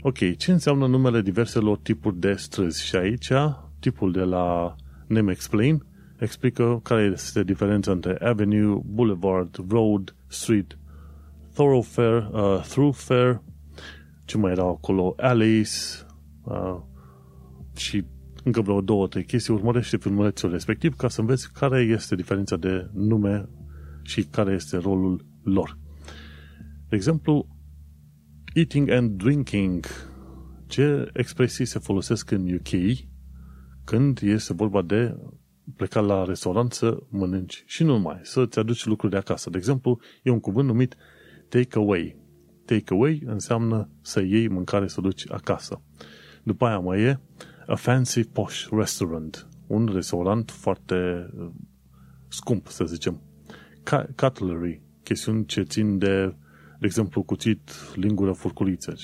[0.00, 2.84] Ok, ce înseamnă numele diverselor tipuri de străzi?
[2.84, 3.30] Și aici,
[3.78, 4.76] tipul de la
[5.06, 5.84] Name Explain
[6.18, 10.78] explică care este diferența între avenue, boulevard, road, street,
[11.52, 13.42] thoroughfare, uh, thoroughfare,
[14.24, 16.06] ce mai erau acolo, alleys
[16.42, 16.80] uh,
[17.76, 18.04] și
[18.44, 22.90] încă vreo două, trei chestii, urmărește filmulețul respectiv ca să înveți care este diferența de
[22.92, 23.48] nume
[24.02, 25.78] și care este rolul lor.
[26.88, 27.46] De exemplu,
[28.54, 29.84] eating and drinking.
[30.66, 32.98] Ce expresii se folosesc în UK
[33.84, 35.16] când este vorba de
[35.76, 39.50] pleca la restaurant să mănânci și nu numai, să-ți aduci lucruri de acasă.
[39.50, 40.96] De exemplu, e un cuvânt numit
[41.48, 42.16] take away.
[42.64, 45.82] Take away înseamnă să iei mâncare să duci acasă.
[46.42, 47.20] După aia mai e
[47.66, 51.50] a fancy posh restaurant, un restaurant foarte uh,
[52.28, 53.22] scump, să zicem.
[54.16, 56.34] Cutlery, chestiuni ce țin de,
[56.78, 58.94] de exemplu, cuțit, lingură, furculiță.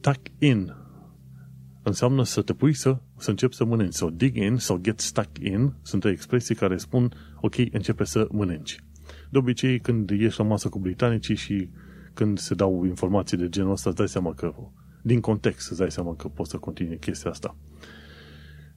[0.00, 0.74] Tuck in
[1.82, 3.94] înseamnă să te pui să, să începi să mănânci.
[3.94, 8.78] Sau dig in sau get stuck in sunt expresii care spun, ok, începe să mănânci.
[9.30, 11.68] De obicei, când ești la masă cu britanicii și
[12.14, 14.54] când se dau informații de genul ăsta, îți dai seama că,
[15.02, 17.56] din context, îți dai seama că poți să continui chestia asta.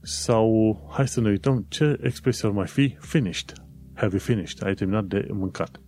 [0.01, 2.95] Sau, hai să ne uităm, ce expresie ar mai fi?
[2.99, 3.62] Finished.
[3.93, 4.63] Have you finished?
[4.63, 5.81] Ai terminat de mâncat.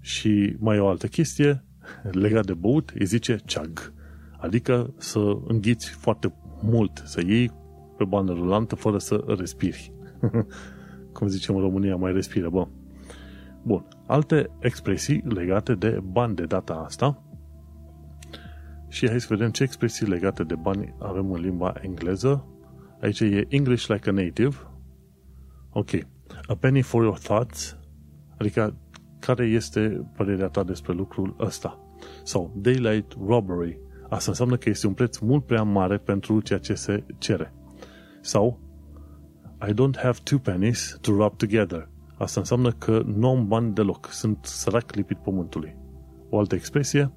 [0.00, 1.64] Și mai e o altă chestie
[2.10, 3.92] legat de băut, îi zice chug.
[4.38, 7.50] Adică să înghiți foarte mult, să iei
[7.96, 9.92] pe bandă rulantă fără să respiri.
[11.12, 12.66] Cum zicem în România, mai respiră, bă.
[13.62, 13.84] Bun.
[14.06, 17.22] Alte expresii legate de bani de data asta.
[18.88, 22.46] Și hai să vedem ce expresii legate de bani avem în limba engleză.
[23.00, 24.56] Aici e English like a native.
[25.70, 25.90] Ok.
[26.46, 27.78] A penny for your thoughts.
[28.36, 28.76] Adică
[29.18, 31.78] care este părerea ta despre lucrul ăsta?
[32.22, 33.78] Sau daylight robbery.
[34.08, 37.54] Asta înseamnă că este un preț mult prea mare pentru ceea ce se cere.
[38.20, 38.60] Sau
[39.68, 41.88] I don't have two pennies to rub together.
[42.18, 44.08] Asta înseamnă că nu am bani deloc.
[44.10, 45.76] Sunt sărac lipit pământului.
[46.28, 47.12] O altă expresie.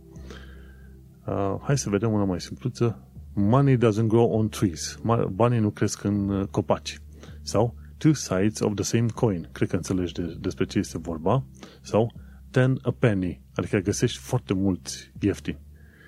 [1.28, 3.08] Uh, hai să vedem una mai simpluță.
[3.34, 5.00] Money doesn't grow on trees.
[5.32, 7.02] Banii nu cresc în uh, copaci.
[7.42, 9.50] Sau two sides of the same coin.
[9.52, 11.46] Cred că înțelegi de, despre ce este vorba.
[11.82, 12.14] Sau
[12.52, 13.42] ten a penny.
[13.56, 15.60] Adică găsești foarte mulți ieftini.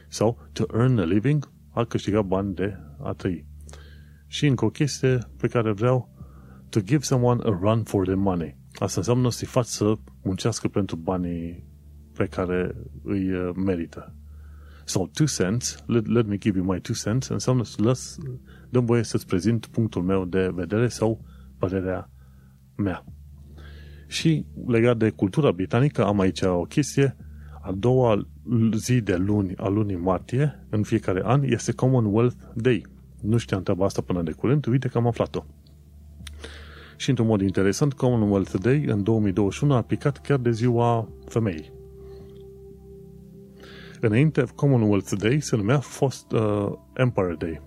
[0.08, 1.52] Sau to earn a living.
[1.70, 3.46] A câștiga bani de a trăi.
[4.28, 6.10] Și încă o chestie pe care vreau
[6.70, 8.58] to give someone a run for the money.
[8.74, 11.64] Asta înseamnă să-i faci să muncească pentru banii
[12.14, 14.16] pe care îi uh, merită.
[14.86, 18.18] Sau two cents, let, let me give you my two cents, înseamnă să lăs,
[18.70, 21.26] dăm voie să-ți prezint punctul meu de vedere sau
[21.58, 22.10] părerea
[22.76, 23.04] mea.
[24.08, 27.16] Și legat de cultura britanică, am aici o chestie.
[27.62, 28.28] A doua
[28.74, 32.86] zi de luni, a lunii martie, în fiecare an, este Commonwealth Day.
[33.22, 35.46] Nu știam treaba asta până de curând, uite că am aflat-o.
[36.98, 41.72] Și într-un mod interesant, Commonwealth Day în 2021 a picat chiar de ziua femeii.
[44.02, 47.62] Înainte, Commonwealth Day se numea fost uh, Empire Day.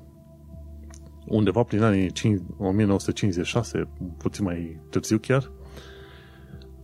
[1.31, 3.89] Undeva prin anii 5, 1956,
[4.19, 5.51] puțin mai târziu chiar,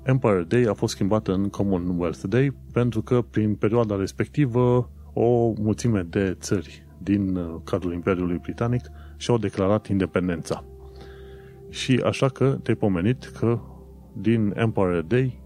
[0.02, 6.02] Empire Day a fost schimbat în Commonwealth Day pentru că prin perioada respectivă o mulțime
[6.02, 10.64] de țări din uh, cadrul Imperiului Britanic și-au declarat independența.
[11.68, 13.60] Și așa că te-ai pomenit că
[14.12, 15.42] din Empire Day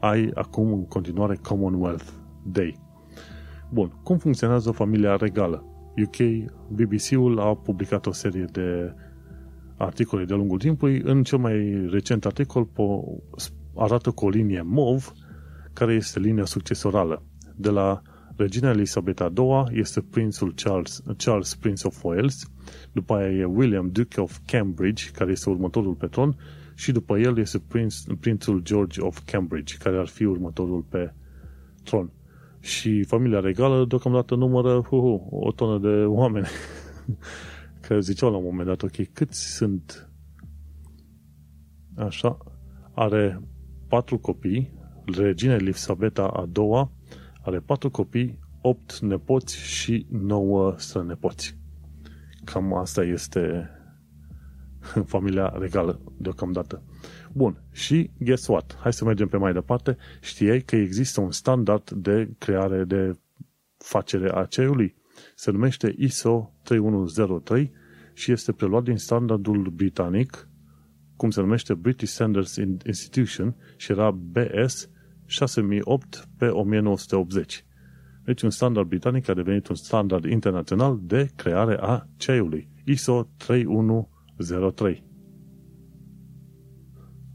[0.00, 2.06] ai acum în continuare Commonwealth
[2.42, 2.78] Day.
[3.70, 5.69] Bun, cum funcționează familia regală?
[6.02, 8.94] UK, BBC-ul a publicat o serie de
[9.76, 11.00] articole de-a lungul timpului.
[11.04, 12.68] În cel mai recent articol
[13.74, 15.12] arată cu o linie MOV,
[15.72, 17.22] care este linia succesorală.
[17.56, 18.02] De la
[18.36, 22.50] regina Elisabeta II este prințul Charles, Charles Prince of Wales,
[22.92, 26.36] după aia e William Duke of Cambridge, care este următorul pe tron,
[26.74, 31.12] și după el este prinț, prințul George of Cambridge, care ar fi următorul pe
[31.82, 32.10] tron.
[32.60, 36.46] Și familia regală deocamdată numără uh, uh, o tonă de oameni
[37.86, 40.10] care ziceau la un moment dat, ok, câți sunt?
[41.96, 42.38] Așa,
[42.94, 43.40] are
[43.88, 44.72] patru copii,
[45.04, 46.92] regina Elisabeta a doua
[47.42, 51.58] are patru copii, opt nepoți și nouă strănepoți.
[52.44, 53.70] Cam asta este
[55.14, 56.82] familia regală deocamdată.
[57.32, 58.76] Bun, și guess what?
[58.80, 59.96] Hai să mergem pe mai departe.
[60.20, 63.18] Știai că există un standard de creare de
[63.78, 64.94] facere a ceaiului?
[65.34, 67.72] Se numește ISO 3103
[68.12, 70.48] și este preluat din standardul britanic,
[71.16, 74.88] cum se numește British Standards Institution și era BS
[75.26, 77.64] 6008 pe 1980.
[78.24, 85.09] Deci un standard britanic a devenit un standard internațional de creare a ceaiului, ISO 3103.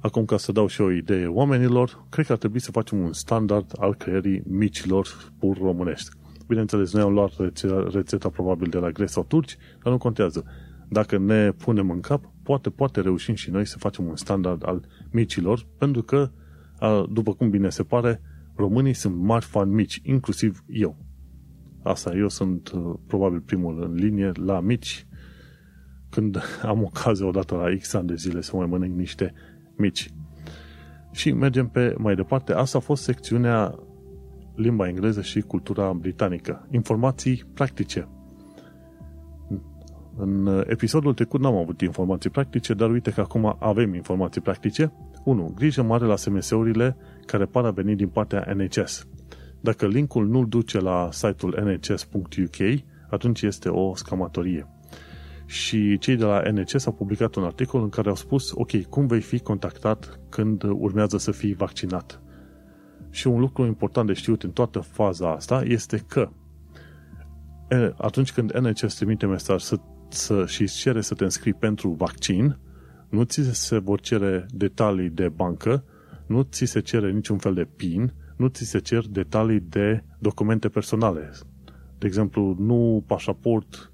[0.05, 3.13] Acum, ca să dau și o idee oamenilor, cred că ar trebui să facem un
[3.13, 5.07] standard al creării micilor
[5.39, 6.09] pur românești.
[6.47, 10.45] Bineînțeles, noi am luat rețeta, rețeta probabil de la greci sau turci, dar nu contează.
[10.89, 14.85] Dacă ne punem în cap, poate, poate reușim și noi să facem un standard al
[15.11, 16.31] micilor, pentru că,
[17.09, 18.21] după cum bine se pare,
[18.55, 20.97] românii sunt mari fan mici, inclusiv eu.
[21.83, 25.07] Asta, eu sunt uh, probabil primul în linie la mici,
[26.09, 26.41] când
[26.71, 29.33] am ocazia odată la X ani de zile să mai mănânc niște
[29.77, 30.09] mici.
[31.11, 32.53] Și mergem pe mai departe.
[32.53, 33.79] Asta a fost secțiunea
[34.55, 36.67] limba engleză și cultura britanică.
[36.71, 38.07] Informații practice.
[40.17, 44.93] În episodul trecut n-am avut informații practice, dar uite că acum avem informații practice.
[45.23, 45.51] 1.
[45.55, 49.07] Grijă mare la SMS-urile care par a veni din partea NHS.
[49.61, 54.67] Dacă linkul nu-l duce la site-ul nhs.uk, atunci este o scamatorie.
[55.45, 59.07] Și cei de la NHS au publicat un articol în care au spus, ok, cum
[59.07, 62.21] vei fi contactat când urmează să fii vaccinat?
[63.09, 66.29] Și un lucru important de știut în toată faza asta este că
[67.97, 69.79] atunci când NHS trimite mesaj să,
[70.09, 72.57] să, și îți cere să te înscrii pentru vaccin,
[73.09, 75.83] nu ți se vor cere detalii de bancă,
[76.27, 80.69] nu ți se cere niciun fel de PIN, nu ți se cer detalii de documente
[80.69, 81.31] personale.
[81.97, 83.91] De exemplu, nu pașaport,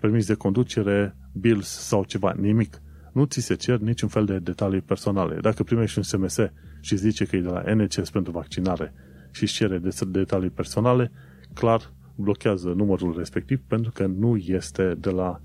[0.00, 2.80] permis de conducere, bills sau ceva, nimic.
[3.12, 5.38] Nu ți se cer niciun fel de detalii personale.
[5.40, 6.38] Dacă primești un SMS
[6.80, 8.92] și zice că e de la NHS pentru vaccinare
[9.30, 11.12] și își cere detalii personale,
[11.54, 15.40] clar blochează numărul respectiv pentru că nu este de la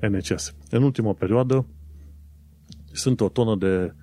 [0.00, 0.54] NHS.
[0.70, 1.66] În ultima perioadă
[2.92, 3.94] sunt o tonă de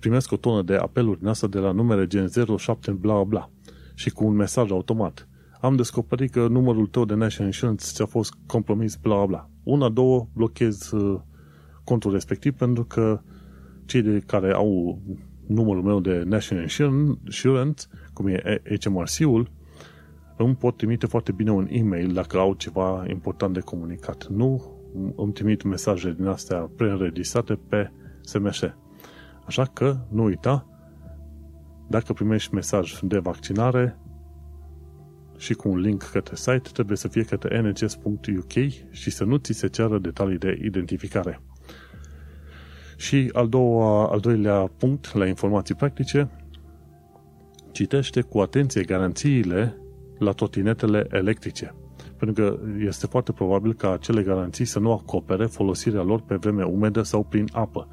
[0.00, 3.50] primesc o tonă de apeluri din asta de la numere gen 07 bla bla
[3.94, 5.28] și cu un mesaj automat.
[5.60, 9.50] Am descoperit că numărul tău de National Insurance ți-a fost compromis bla bla.
[9.62, 11.20] Una, două, blochez uh,
[11.84, 13.20] contul respectiv pentru că
[13.84, 14.98] cei de care au
[15.46, 16.64] numărul meu de National
[17.24, 19.50] Insurance, cum e HMRC-ul,
[20.36, 24.26] îmi pot trimite foarte bine un e-mail dacă au ceva important de comunicat.
[24.26, 24.76] Nu
[25.16, 27.90] îmi trimit mesaje din astea preînregistrate pe
[28.20, 28.62] SMS.
[29.46, 30.66] Așa că nu uita,
[31.88, 33.98] dacă primești mesaj de vaccinare
[35.38, 38.52] și cu un link către site, trebuie să fie către nhs.uk
[38.90, 41.40] și să nu ți se ceară detalii de identificare.
[42.96, 46.30] Și al, doua, al doilea punct la informații practice,
[47.70, 49.76] citește cu atenție garanțiile
[50.18, 51.74] la trotinetele electrice.
[52.16, 56.62] Pentru că este foarte probabil ca acele garanții să nu acopere folosirea lor pe vreme
[56.62, 57.88] umedă sau prin apă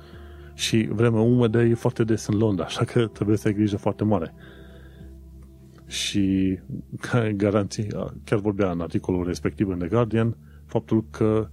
[0.53, 4.03] și vremea umedă e foarte des în Londra, așa că trebuie să ai grijă foarte
[4.03, 4.33] mare.
[5.87, 6.57] Și
[7.35, 7.87] garanții,
[8.23, 11.49] chiar vorbea în articolul respectiv în The Guardian, faptul că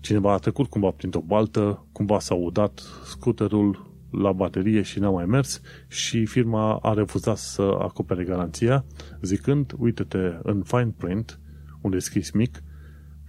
[0.00, 5.26] cineva a trecut cumva printr-o baltă, cumva s-a udat scooterul la baterie și n-a mai
[5.26, 8.84] mers și firma a refuzat să acopere garanția,
[9.20, 11.40] zicând, uite-te în fine print,
[11.80, 12.62] unde e scris mic,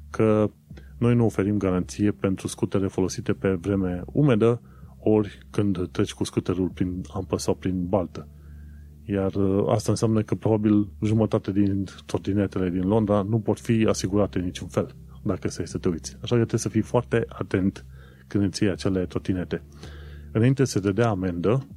[0.09, 0.49] că
[0.97, 4.61] noi nu oferim garanție pentru scutere folosite pe vreme umedă,
[4.99, 8.27] ori când treci cu scuterul prin apă sau prin baltă.
[9.05, 14.37] Iar uh, asta înseamnă că probabil jumătate din trotinetele din Londra nu pot fi asigurate
[14.37, 16.13] în niciun fel, dacă să să te uiți.
[16.13, 17.85] Așa că trebuie să fii foarte atent
[18.27, 19.61] când îți iei acele trotinete.
[20.31, 21.67] Înainte să te dea amendă,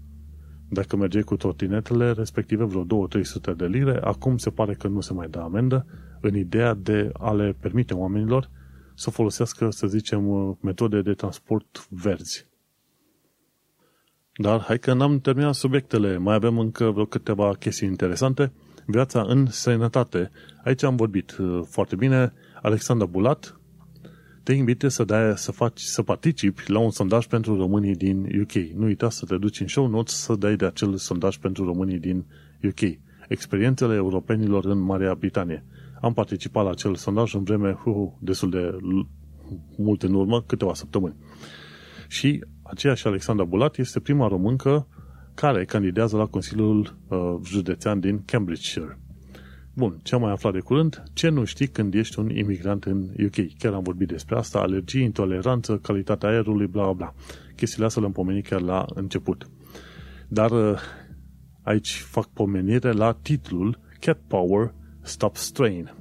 [0.68, 3.08] dacă mergeai cu trotinetele respective vreo
[3.52, 5.86] 2-300 de lire, acum se pare că nu se mai dă amendă
[6.20, 8.50] în ideea de a le permite oamenilor
[8.94, 12.47] să folosească, să zicem, uh, metode de transport verzi.
[14.40, 18.53] Dar hai că n-am terminat subiectele, mai avem încă vreo câteva chestii interesante.
[18.87, 20.31] Viața în sănătate.
[20.64, 22.33] Aici am vorbit uh, foarte bine.
[22.62, 23.61] Alexandra Bulat
[24.42, 28.53] te invite să, dai, să, faci, să participi la un sondaj pentru românii din UK.
[28.53, 31.98] Nu uita să te duci în show notes să dai de acel sondaj pentru românii
[31.98, 32.24] din
[32.62, 32.98] UK.
[33.29, 35.64] Experiențele europenilor în Marea Britanie.
[36.01, 38.76] Am participat la acel sondaj în vreme uh, destul de
[39.76, 41.14] mult în urmă, câteva săptămâni.
[42.09, 44.86] Și aceeași Alexandra Bulat este prima româncă
[45.34, 48.98] care candidează la Consiliul uh, Județean din Cambridgeshire.
[49.74, 51.02] Bun, ce am mai aflat de curând?
[51.12, 53.56] Ce nu știi când ești un imigrant în UK?
[53.58, 57.14] Chiar am vorbit despre asta, alergii, intoleranță, calitatea aerului, bla bla.
[57.56, 59.48] Chestiile astea le-am pomenit chiar la început.
[60.28, 60.78] Dar uh,
[61.62, 65.94] aici fac pomenire la titlul Cat Power Stop Strain.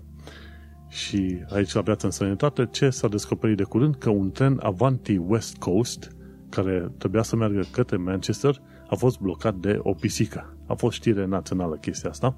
[0.89, 3.95] Și aici la viața în sănătate, ce s-a descoperit de curând?
[3.95, 6.16] Că un tren Avanti West Coast
[6.49, 10.57] care trebuia să meargă către Manchester a fost blocat de o pisică.
[10.67, 12.37] A fost știre națională chestia asta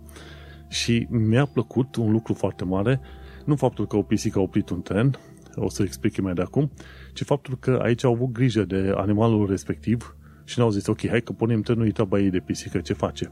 [0.67, 3.01] și mi-a plăcut un lucru foarte mare,
[3.45, 5.17] nu faptul că o pisică a oprit un tren,
[5.55, 6.71] o să explic mai de acum,
[7.13, 11.21] ci faptul că aici au avut grijă de animalul respectiv și n-au zis, ok, hai
[11.21, 13.31] că punem trenul, e treaba ei de pisică, ce face?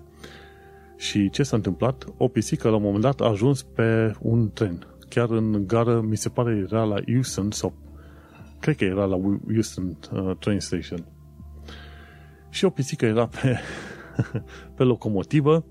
[0.97, 2.05] Și ce s-a întâmplat?
[2.17, 4.87] O pisică la un moment dat a ajuns pe un tren.
[5.09, 7.73] Chiar în gară, mi se pare, era la Houston sau
[8.59, 11.05] cred că era la Houston uh, train station.
[12.49, 13.59] Și o pisică era pe,
[14.75, 15.65] pe locomotivă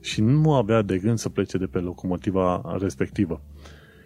[0.00, 3.42] și nu avea de gând să plece de pe locomotiva respectivă.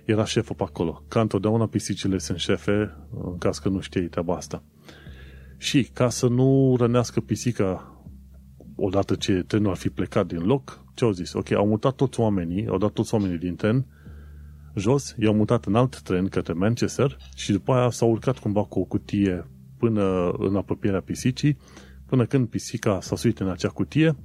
[0.05, 1.05] Era șeful pe acolo.
[1.09, 4.63] Ca întotdeauna pisicile sunt șefe, în caz că nu știi treaba asta.
[5.57, 8.01] Și ca să nu rănească pisica
[8.77, 11.33] odată ce trenul ar fi plecat din loc, ce au zis?
[11.33, 13.87] Ok, au mutat toți oamenii, au dat toți oamenii din tren
[14.77, 18.79] jos, i-au mutat în alt tren către Manchester și după aia s-au urcat cumva cu
[18.79, 19.47] o cutie
[19.79, 21.57] până în apropierea pisicii,
[22.07, 24.17] până când pisica s-a suit în acea cutie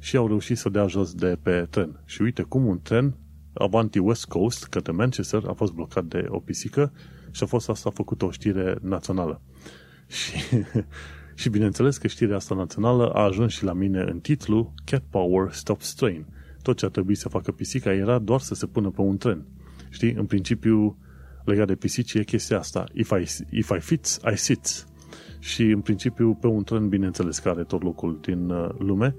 [0.00, 2.02] și au reușit să dea jos de pe tren.
[2.04, 3.16] Și uite cum un tren
[3.52, 6.92] Avanti West Coast către Manchester a fost blocat de o pisică
[7.30, 9.40] și a fost asta făcută o știre națională.
[10.08, 10.32] Și,
[11.34, 15.52] și bineînțeles că știrea asta națională a ajuns și la mine în titlu Cat Power
[15.52, 16.26] Stop Strain.
[16.62, 19.46] Tot ce a trebuit să facă pisica era doar să se pună pe un tren.
[19.98, 20.12] Știi?
[20.12, 20.98] În principiu,
[21.44, 22.84] legat de pisici e chestia asta.
[22.92, 24.86] If I, if I fits, I sit.
[25.38, 29.14] Și în principiu pe un tren, bineînțeles, care are tot locul din uh, lume.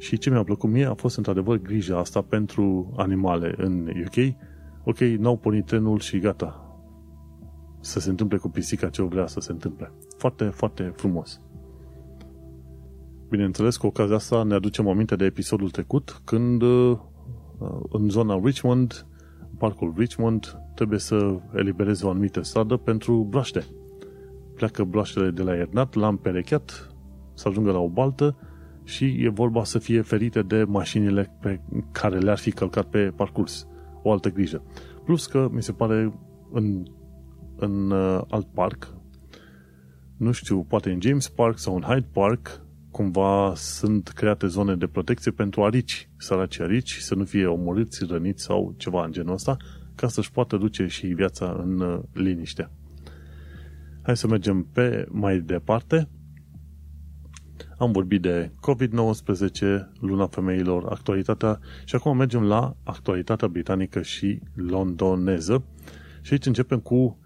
[0.00, 4.34] Și ce mi-a plăcut mie a fost într-adevăr grija asta pentru animale în UK.
[4.84, 6.76] Ok, n-au pornit trenul și gata.
[7.80, 9.92] Să se întâmple cu pisica ce vrea să se întâmple.
[10.16, 11.40] Foarte, foarte frumos.
[13.28, 16.98] Bineînțeles, cu ocazia asta ne aducem aminte de episodul trecut, când uh,
[17.90, 19.06] în zona Richmond,
[19.58, 23.64] parcul Richmond, trebuie să elibereze o anumită stradă pentru braște.
[24.54, 26.94] Pleacă braștele de la iernat, l-am perecheat,
[27.34, 28.36] să ajungă la o baltă
[28.84, 31.60] și e vorba să fie ferite de mașinile pe
[31.92, 33.66] care le-ar fi călcat pe parcurs.
[34.02, 34.62] O altă grijă.
[35.04, 36.12] Plus că, mi se pare,
[36.52, 36.82] în,
[37.56, 38.94] în uh, alt parc,
[40.16, 42.60] nu știu, poate în James Park sau în Hyde Park,
[42.92, 48.42] cumva sunt create zone de protecție pentru arici, săraci arici, să nu fie omorâți, răniți
[48.42, 49.56] sau ceva în genul ăsta,
[49.94, 52.70] ca să-și poată duce și viața în uh, liniște.
[54.02, 56.08] Hai să mergem pe mai departe.
[57.78, 59.60] Am vorbit de COVID-19,
[60.00, 65.64] luna femeilor, actualitatea și acum mergem la actualitatea britanică și londoneză.
[66.20, 67.18] Și aici începem cu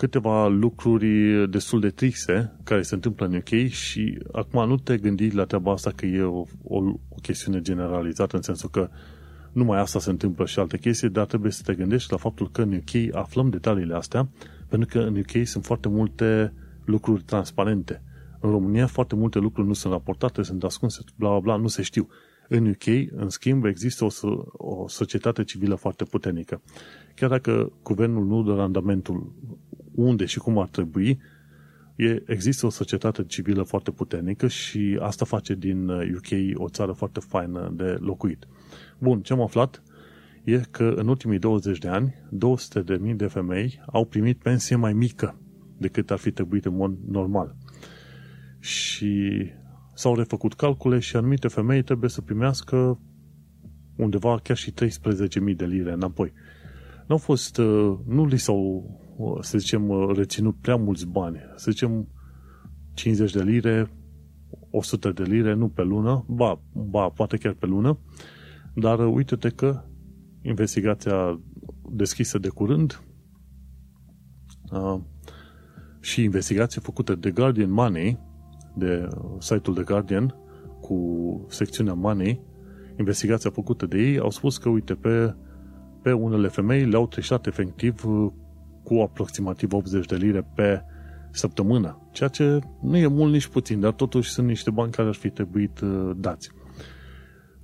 [0.00, 5.30] câteva lucruri destul de triste care se întâmplă în UK și acum nu te gândi
[5.30, 6.78] la treaba asta că e o, o,
[7.08, 8.88] o chestiune generalizată în sensul că
[9.52, 12.62] numai asta se întâmplă și alte chestii, dar trebuie să te gândești la faptul că
[12.62, 14.28] în UK aflăm detaliile astea,
[14.68, 16.52] pentru că în UK sunt foarte multe
[16.84, 18.02] lucruri transparente.
[18.40, 21.82] În România foarte multe lucruri nu sunt raportate, sunt ascunse, bla bla bla, nu se
[21.82, 22.08] știu.
[22.48, 24.08] În UK, în schimb, există o,
[24.52, 26.62] o societate civilă foarte puternică.
[27.14, 29.32] Chiar dacă guvernul nu dă randamentul
[30.00, 31.18] unde și cum ar trebui,
[31.96, 36.92] e, există o societate civilă foarte puternică și asta face din UK uh, o țară
[36.92, 38.46] foarte faină de locuit.
[38.98, 39.82] Bun, ce am aflat
[40.44, 42.14] e că în ultimii 20 de ani
[43.10, 45.40] 200.000 de femei au primit pensie mai mică
[45.76, 47.54] decât ar fi trebuit în mod normal.
[48.58, 49.44] Și
[49.94, 52.98] s-au refăcut calcule și anumite femei trebuie să primească
[53.96, 56.32] undeva chiar și 13.000 de lire înapoi.
[57.10, 58.90] Nu au fost, uh, nu li s-au
[59.40, 61.38] să zicem, reținut prea mulți bani.
[61.56, 62.08] Să zicem
[62.94, 63.90] 50 de lire,
[64.70, 67.98] 100 de lire, nu pe lună, ba, ba poate chiar pe lună,
[68.74, 69.84] dar uite-te că
[70.42, 71.40] investigația
[71.92, 73.02] deschisă de curând
[74.72, 75.00] uh,
[76.00, 78.18] și investigația făcută de Guardian Money,
[78.76, 79.08] de
[79.38, 80.34] site-ul de Guardian,
[80.80, 80.96] cu
[81.48, 82.40] secțiunea Money,
[82.98, 85.34] investigația făcută de ei, au spus că, uite, pe,
[86.02, 88.02] pe unele femei le-au trișat efectiv
[88.82, 90.82] cu aproximativ 80 de lire pe
[91.30, 95.14] săptămână, ceea ce nu e mult nici puțin, dar totuși sunt niște bani care ar
[95.14, 96.50] fi trebuit uh, dați.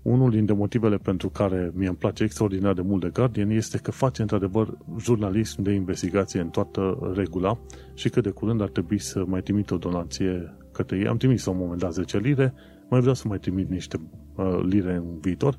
[0.02, 3.90] Unul dintre motivele pentru care mi îmi place extraordinar de mult de Guardian este că
[3.90, 7.58] face într-adevăr jurnalism de investigație în toată regula
[7.94, 11.06] și că de curând ar trebui să mai trimit o donație către ei.
[11.06, 12.54] Am trimis la un moment dat 10 lire,
[12.88, 14.00] mai vreau să mai trimit niște
[14.34, 15.58] uh, lire în viitor,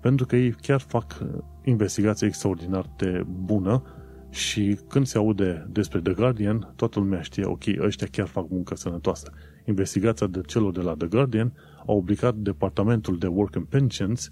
[0.00, 1.28] pentru că ei chiar fac uh,
[1.64, 3.82] investigație extraordinar de bună
[4.30, 8.76] și când se aude despre The Guardian, toată lumea știe, ok, ăștia chiar fac muncă
[8.76, 9.32] sănătoasă.
[9.64, 11.52] Investigația de celor de la The Guardian
[11.86, 14.30] a obligat Departamentul de Work and Pensions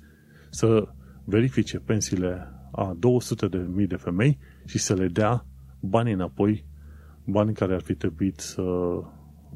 [0.50, 0.88] să
[1.24, 5.46] verifice pensiile a 200 de mii de femei și să le dea
[5.80, 6.64] bani înapoi,
[7.24, 8.62] bani care ar fi trebuit să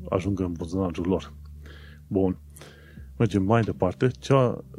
[0.08, 1.34] ajungă în buzunarul lor.
[2.06, 2.38] Bun.
[3.16, 4.08] Mergem mai departe.
[4.18, 4.34] Ce,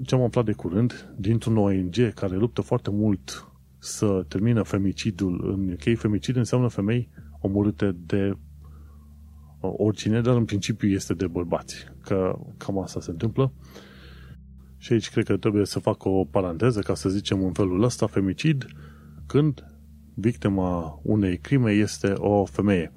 [0.06, 3.48] ce am aflat de curând dintr-un ONG care luptă foarte mult
[3.80, 5.98] să termină femicidul în UK.
[5.98, 7.10] Femicid înseamnă femei
[7.40, 8.38] omorâte de
[9.60, 11.86] oricine, dar în principiu este de bărbați.
[12.02, 13.54] Că cam asta se întâmplă.
[14.78, 18.08] Și aici cred că trebuie să fac o paranteză ca să zicem în felul ăsta,
[18.08, 18.66] femicid,
[19.26, 19.64] când
[20.14, 22.94] victima unei crime este o femeie.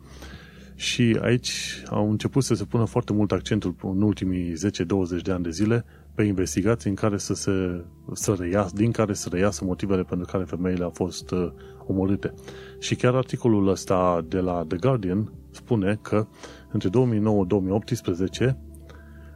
[0.77, 5.43] Și aici au început să se pună foarte mult accentul în ultimii 10-20 de ani
[5.43, 10.03] de zile pe investigații în care să se să reiasă, din care să reiasă motivele
[10.03, 11.53] pentru care femeile au fost uh,
[11.87, 12.35] omorâte.
[12.79, 16.27] Și chiar articolul ăsta de la The Guardian spune că
[16.73, 16.93] între 2009-2018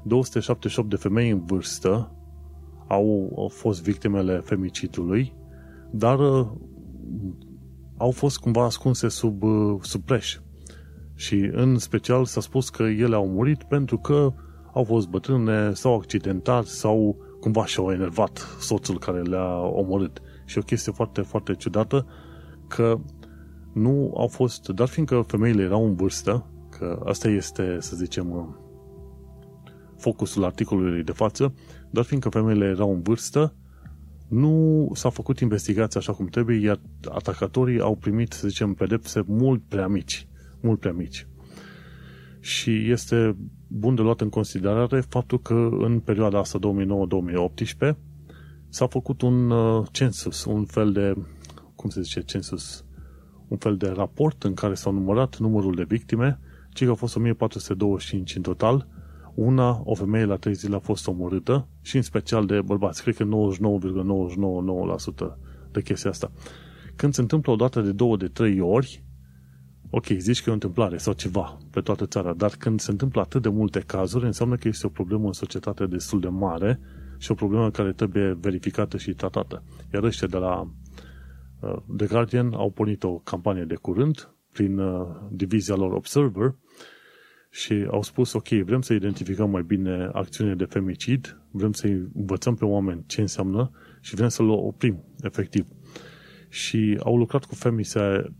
[0.02, 2.12] 278 de femei în vârstă
[2.86, 5.34] au, au fost victimele femicidului,
[5.90, 6.46] dar uh,
[7.96, 10.38] au fost cumva ascunse sub, uh, sub preș.
[11.20, 14.32] Și în special s-a spus că ele au murit pentru că
[14.72, 20.20] au fost bătrâne sau accidentat sau cumva și-au enervat soțul care le-a omorât.
[20.44, 22.06] Și o chestie foarte, foarte ciudată
[22.68, 23.00] că
[23.72, 26.46] nu au fost, dar fiindcă femeile erau în vârstă,
[26.78, 28.58] că asta este, să zicem,
[29.96, 31.54] focusul articolului de față,
[31.90, 33.54] dar fiindcă femeile erau în vârstă,
[34.28, 39.62] nu s-a făcut investigația așa cum trebuie, iar atacatorii au primit, să zicem, pedepse mult
[39.68, 40.28] prea mici.
[40.60, 41.26] Mult prea mici.
[42.40, 43.36] Și este
[43.66, 46.58] bun de luat în considerare faptul că în perioada asta
[47.92, 47.96] 2009-2018
[48.68, 51.14] s-a făcut un uh, census, un fel de,
[51.74, 52.84] cum se zice, census,
[53.48, 56.40] un fel de raport în care s-au numărat numărul de victime,
[56.72, 58.88] ci că au fost 1425 în total,
[59.34, 63.02] una, o femeie la 3 zile a fost omorâtă și în special de bărbați.
[63.02, 63.26] Cred că 99,999%
[65.70, 66.32] de chestia asta.
[66.96, 69.04] Când se întâmplă o dată de două, de trei ori,
[69.90, 73.20] ok, zici că e o întâmplare sau ceva pe toată țara, dar când se întâmplă
[73.20, 76.80] atât de multe cazuri, înseamnă că este o problemă în societate destul de mare
[77.18, 79.62] și o problemă care trebuie verificată și tratată.
[79.92, 80.70] Iar ăștia de la
[81.60, 86.54] uh, The Guardian au pornit o campanie de curând prin uh, divizia lor Observer
[87.50, 92.54] și au spus, ok, vrem să identificăm mai bine acțiunile de femicid, vrem să învățăm
[92.54, 93.70] pe oameni ce înseamnă
[94.00, 95.66] și vrem să-l oprim, efectiv.
[96.48, 97.54] Și au lucrat cu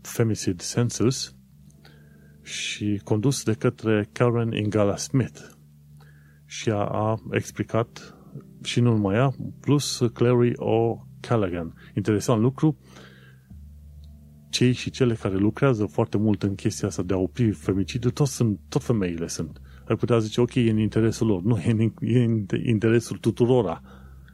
[0.01, 1.35] Femicid Census
[2.43, 5.39] și condus de către Karen Ingala Smith.
[6.45, 8.15] Și a, a explicat
[8.63, 11.73] și nu numai ea, plus Clary O'Callaghan.
[11.95, 12.77] Interesant lucru,
[14.49, 18.27] cei și cele care lucrează foarte mult în chestia asta de a opri femicidul, tot,
[18.27, 19.61] sunt, tot femeile sunt.
[19.87, 21.41] Ai putea zice, ok, e în interesul lor.
[21.41, 23.81] Nu, e în, e în interesul tuturora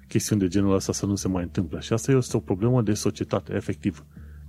[0.07, 1.79] chestiuni de genul ăsta să nu se mai întâmple.
[1.79, 4.05] Și asta este o problemă de societate, efectiv.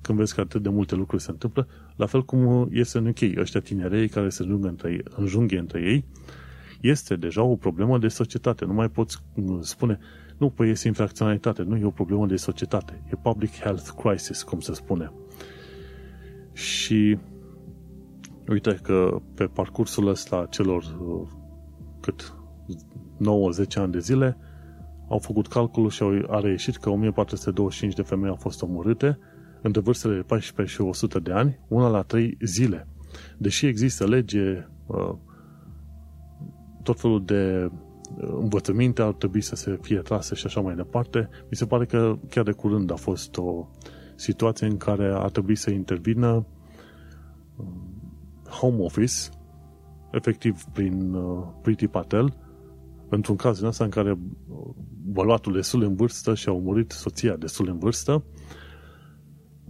[0.09, 3.19] Când vezi că atât de multe lucruri se întâmplă, la fel cum este în UK,
[3.37, 6.05] ăștia tinerei care se înjungă între, înjunghe între ei,
[6.81, 8.65] este deja o problemă de societate.
[8.65, 9.19] Nu mai poți
[9.61, 9.99] spune,
[10.37, 13.03] nu, păi este infracționalitate, nu e o problemă de societate.
[13.13, 15.13] E public health crisis, cum se spune.
[16.53, 17.19] Și
[18.47, 21.29] uite că pe parcursul ăsta celor uh,
[22.01, 22.35] cât
[23.67, 24.37] 9-10 ani de zile
[25.09, 29.19] au făcut calculul și au, a reieșit că 1425 de femei au fost omorâte
[29.63, 32.89] între vârstele de 14 și 100 de ani, una la 3 zile.
[33.39, 35.15] Deși există lege, uh,
[36.83, 37.71] tot felul de
[38.17, 41.87] uh, învățăminte ar trebui să se fie trase și așa mai departe, mi se pare
[41.87, 43.69] că chiar de curând a fost o
[44.15, 46.47] situație în care a trebuit să intervină
[47.57, 47.93] um,
[48.49, 49.15] Home Office,
[50.11, 52.37] efectiv prin uh, Priti Patel,
[53.09, 54.19] într-un caz în asta în care
[55.03, 58.25] bărbatul destul în vârstă și a murit soția destul în vârstă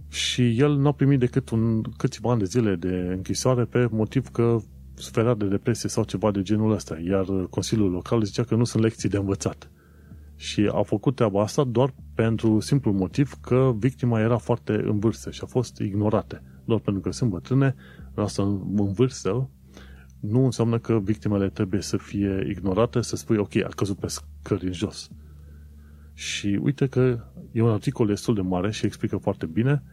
[0.09, 4.27] și el nu a primit decât un, câțiva ani de zile de închisoare pe motiv
[4.27, 4.57] că
[4.93, 8.83] suferea de depresie sau ceva de genul ăsta, iar Consiliul Local zicea că nu sunt
[8.83, 9.71] lecții de învățat.
[10.35, 15.31] Și a făcut treaba asta doar pentru simplu motiv că victima era foarte în vârstă
[15.31, 16.41] și a fost ignorată.
[16.65, 17.75] Doar pentru că sunt bătrâne,
[18.15, 19.49] asta în vârstă,
[20.19, 24.65] nu înseamnă că victimele trebuie să fie ignorate, să spui, ok, a căzut pe scări
[24.65, 25.09] în jos.
[26.13, 27.19] Și uite că
[27.51, 29.83] e un articol destul de mare și explică foarte bine.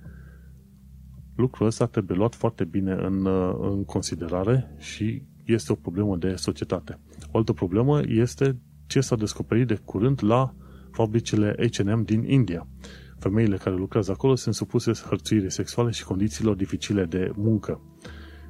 [1.36, 3.26] Lucrul ăsta trebuie luat foarte bine în,
[3.60, 6.98] în considerare și este o problemă de societate.
[7.32, 8.56] O altă problemă este
[8.86, 10.54] ce s-a descoperit de curând la
[10.90, 12.66] fabricile H&M din India.
[13.18, 17.80] Femeile care lucrează acolo sunt supuse hărțuire sexuale și condițiilor dificile de muncă.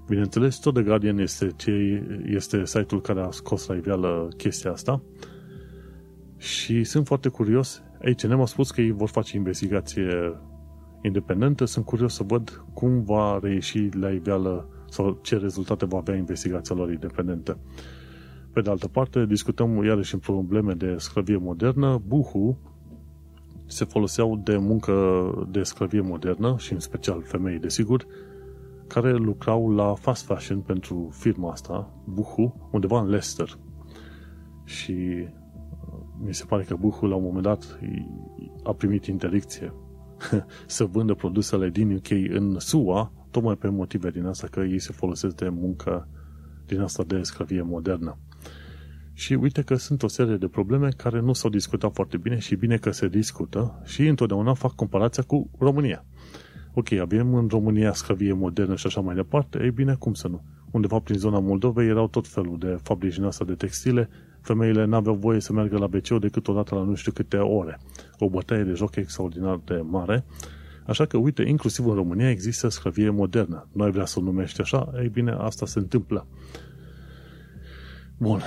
[0.09, 5.03] Bineînțeles, tot The Guardian este, ce este site-ul care a scos la iveală chestia asta
[6.39, 7.82] și sunt foarte curios.
[8.16, 10.37] H&M a spus că ei vor face investigație
[11.03, 11.64] independentă.
[11.64, 16.74] Sunt curios să văd cum va reieși la iveală sau ce rezultate va avea investigația
[16.74, 17.59] lor independentă.
[18.53, 22.03] Pe de altă parte, discutăm iarăși în probleme de sclavie modernă.
[22.07, 22.59] Buhu
[23.66, 24.94] se foloseau de muncă
[25.51, 28.07] de sclavie modernă și în special femei, desigur,
[28.86, 33.59] care lucrau la fast fashion pentru firma asta, Buhu, undeva în Leicester.
[34.64, 37.78] Și uh, mi se pare că Buhu la un moment dat
[38.62, 39.72] a primit interdicție
[40.66, 44.92] să vândă produsele din UK în SUA, tocmai pe motive din asta că ei se
[44.92, 46.08] folosesc de muncă
[46.66, 48.18] din asta de sclavie modernă.
[49.12, 52.54] Și uite că sunt o serie de probleme care nu s-au discutat foarte bine și
[52.54, 56.04] bine că se discută și întotdeauna fac comparația cu România.
[56.74, 60.42] Ok, avem în România sclavie modernă și așa mai departe, ei bine, cum să nu?
[60.70, 64.08] Undeva prin zona Moldovei erau tot felul de fabrici din asta de textile,
[64.40, 67.78] femeile n-aveau voie să meargă la BCO decât o dată la nu știu câte ore.
[68.18, 70.24] O bătaie de joc extraordinar de mare,
[70.86, 73.68] Așa că, uite, inclusiv în România există sclavie modernă.
[73.72, 76.26] Noi vrea să o numești așa, ei bine, asta se întâmplă.
[78.18, 78.40] Bun,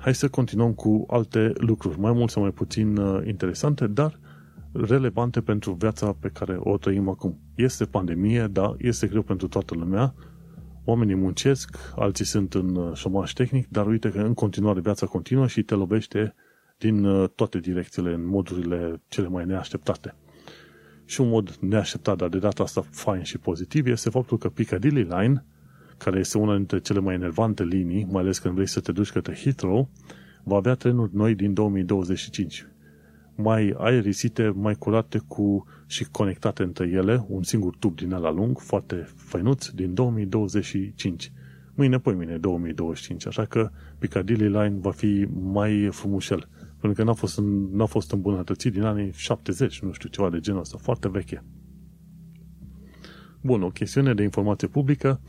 [0.00, 4.18] hai să continuăm cu alte lucruri, mai mult sau mai puțin uh, interesante, dar
[4.72, 7.38] relevante pentru viața pe care o trăim acum.
[7.54, 10.14] Este pandemie, da, este greu pentru toată lumea,
[10.84, 15.46] oamenii muncesc, alții sunt în uh, șomaș tehnic, dar uite că în continuare viața continuă
[15.46, 16.34] și te lovește
[16.78, 20.14] din uh, toate direcțiile, în modurile cele mai neașteptate.
[21.04, 25.02] Și un mod neașteptat, dar de data asta fain și pozitiv, este faptul că Piccadilly
[25.02, 25.44] Line,
[25.96, 29.10] care este una dintre cele mai enervante linii, mai ales când vrei să te duci
[29.10, 29.90] către Heathrow,
[30.42, 32.66] va avea trenuri noi din 2025.
[33.34, 38.58] Mai aerisite, mai curate cu și conectate între ele, un singur tub din ala lung,
[38.58, 41.32] foarte făinuț, din 2025.
[41.74, 46.48] Mâine, poi mine, 2025, așa că Piccadilly Line va fi mai frumușel
[46.80, 47.40] pentru că n-a fost,
[47.72, 51.44] n-a fost îmbunătățit din anii 70, nu știu, ceva de genul ăsta, foarte veche.
[53.40, 55.20] Bun, o chestiune de informație publică,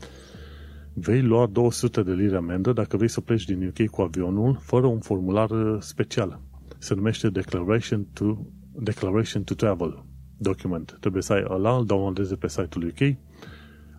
[0.94, 4.86] vei lua 200 de lire amendă dacă vrei să pleci din UK cu avionul fără
[4.86, 6.40] un formular uh, special.
[6.78, 8.36] Se numește Declaration to,
[8.72, 10.04] Declaration to Travel
[10.40, 10.96] document.
[11.00, 13.16] Trebuie să ai ăla, îl downloadezi pe site-ul UK,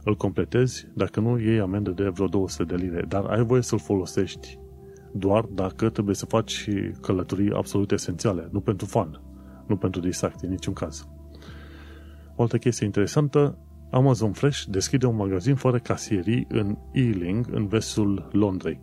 [0.04, 3.80] îl completezi, dacă nu, iei amendă de vreo 200 de lire, dar ai voie să-l
[3.80, 4.60] folosești
[5.14, 6.70] doar dacă trebuie să faci
[7.02, 9.22] călătorii absolut esențiale, nu pentru fan,
[9.68, 11.08] nu pentru distracție, în niciun caz.
[12.36, 13.58] O altă chestie interesantă,
[13.92, 18.82] Amazon Fresh deschide un magazin fără casierii în Ealing, în vestul Londrei.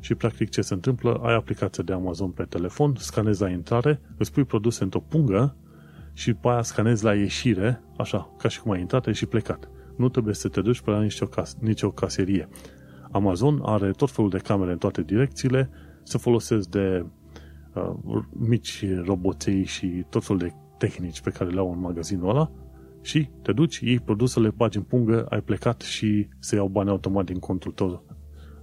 [0.00, 4.32] Și practic ce se întâmplă, ai aplicația de Amazon pe telefon, scanezi la intrare, îți
[4.32, 5.56] pui produse într-o pungă
[6.12, 9.68] și după aia scanezi la ieșire, așa, ca și cum ai intrat și plecat.
[9.96, 12.48] Nu trebuie să te duci pe la nicio, cas- nicio caserie.
[13.14, 15.70] Amazon are tot felul de camere în toate direcțiile,
[16.02, 17.06] se folosesc de
[17.74, 22.50] uh, mici roboței și tot felul de tehnici pe care le au în magazinul ăla
[23.00, 27.24] și te duci, iei produsele, bagi în pungă, ai plecat și se iau bani automat
[27.24, 28.04] din contul tău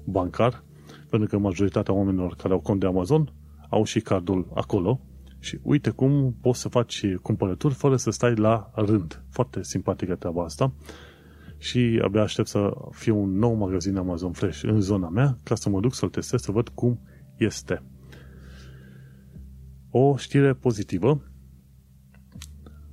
[0.03, 0.63] bancar,
[1.09, 3.33] pentru că majoritatea oamenilor care au cont de Amazon
[3.69, 5.01] au și cardul acolo
[5.39, 9.23] și uite cum poți să faci cumpărături fără să stai la rând.
[9.29, 10.73] Foarte simpatică treaba asta
[11.61, 15.69] și abia aștept să fie un nou magazin Amazon Fresh în zona mea ca să
[15.69, 16.99] mă duc să-l testez să văd cum
[17.37, 17.83] este.
[19.89, 21.23] O știre pozitivă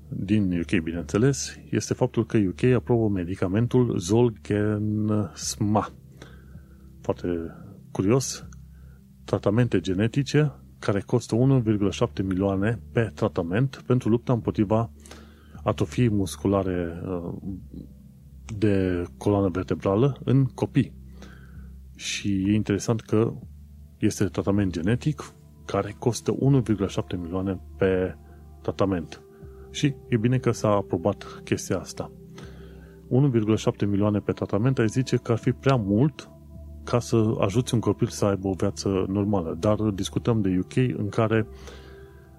[0.09, 5.93] din UK, bineînțeles, este faptul că UK aprobă medicamentul Zolgensma.
[7.01, 7.29] Foarte
[7.91, 8.49] curios,
[9.25, 14.91] tratamente genetice care costă 1,7 milioane pe tratament pentru lupta împotriva
[15.62, 17.33] atrofiei musculare uh,
[18.57, 20.92] de coloană vertebrală în copii.
[21.96, 23.32] Și e interesant că
[23.99, 25.32] este tratament genetic
[25.64, 28.16] care costă 1,7 milioane pe
[28.62, 29.22] tratament.
[29.70, 32.12] Și e bine că s-a aprobat chestia asta.
[33.09, 36.30] 1,7 milioane pe tratament, ai zice că ar fi prea mult
[36.84, 39.57] ca să ajuți un copil să aibă o viață normală.
[39.61, 41.46] Dar discutăm de UK în care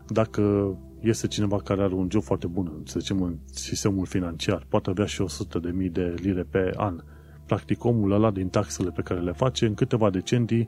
[0.07, 4.89] dacă este cineva care are un job foarte bun, să zicem, în sistemul financiar, poate
[4.89, 7.03] avea și 100 de mii de lire pe an.
[7.45, 10.67] Practic, omul ăla din taxele pe care le face, în câteva decenii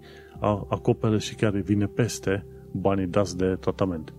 [0.70, 4.14] acoperă și chiar vine peste banii dați de tratament.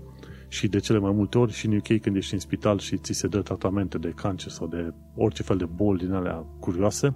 [0.49, 3.13] Și de cele mai multe ori și în UK când ești în spital și ți
[3.13, 7.15] se dă tratamente de cancer sau de orice fel de boli din alea curioase,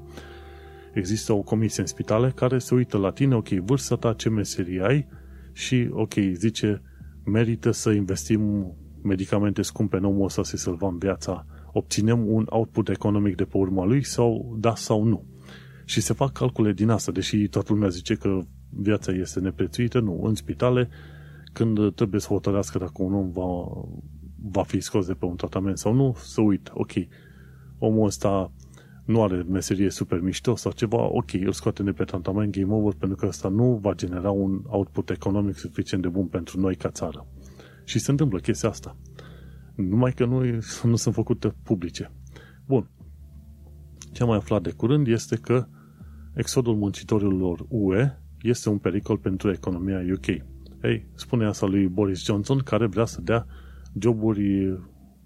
[0.94, 4.82] există o comisie în spitale care se uită la tine, ok, vârsta ta, ce meserie
[4.82, 5.06] ai
[5.52, 6.82] și, ok, zice,
[7.24, 8.74] merită să investim
[9.06, 13.84] medicamente scumpe în omul ăsta să-i salvăm viața, obținem un output economic de pe urma
[13.84, 15.24] lui sau da sau nu.
[15.84, 18.38] Și se fac calcule din asta, deși toată lumea zice că
[18.70, 20.22] viața este neprețuită, nu.
[20.22, 20.88] În spitale,
[21.52, 23.48] când trebuie să hotărească dacă un om va,
[24.50, 26.70] va fi scos de pe un tratament sau nu, să uită.
[26.74, 26.92] Ok,
[27.78, 28.52] omul ăsta
[29.04, 32.94] nu are meserie super mișto sau ceva, ok, îl scoatem de pe tratament game over
[32.98, 36.90] pentru că asta nu va genera un output economic suficient de bun pentru noi ca
[36.90, 37.26] țară.
[37.86, 38.96] Și se întâmplă chestia asta.
[39.74, 40.40] Numai că nu,
[40.90, 42.12] nu sunt făcute publice.
[42.66, 42.90] Bun.
[44.12, 45.66] Ce am mai aflat de curând este că
[46.34, 50.26] exodul muncitorilor UE este un pericol pentru economia UK.
[50.82, 53.46] Ei, spune asta lui Boris Johnson, care vrea să dea
[53.98, 54.78] joburi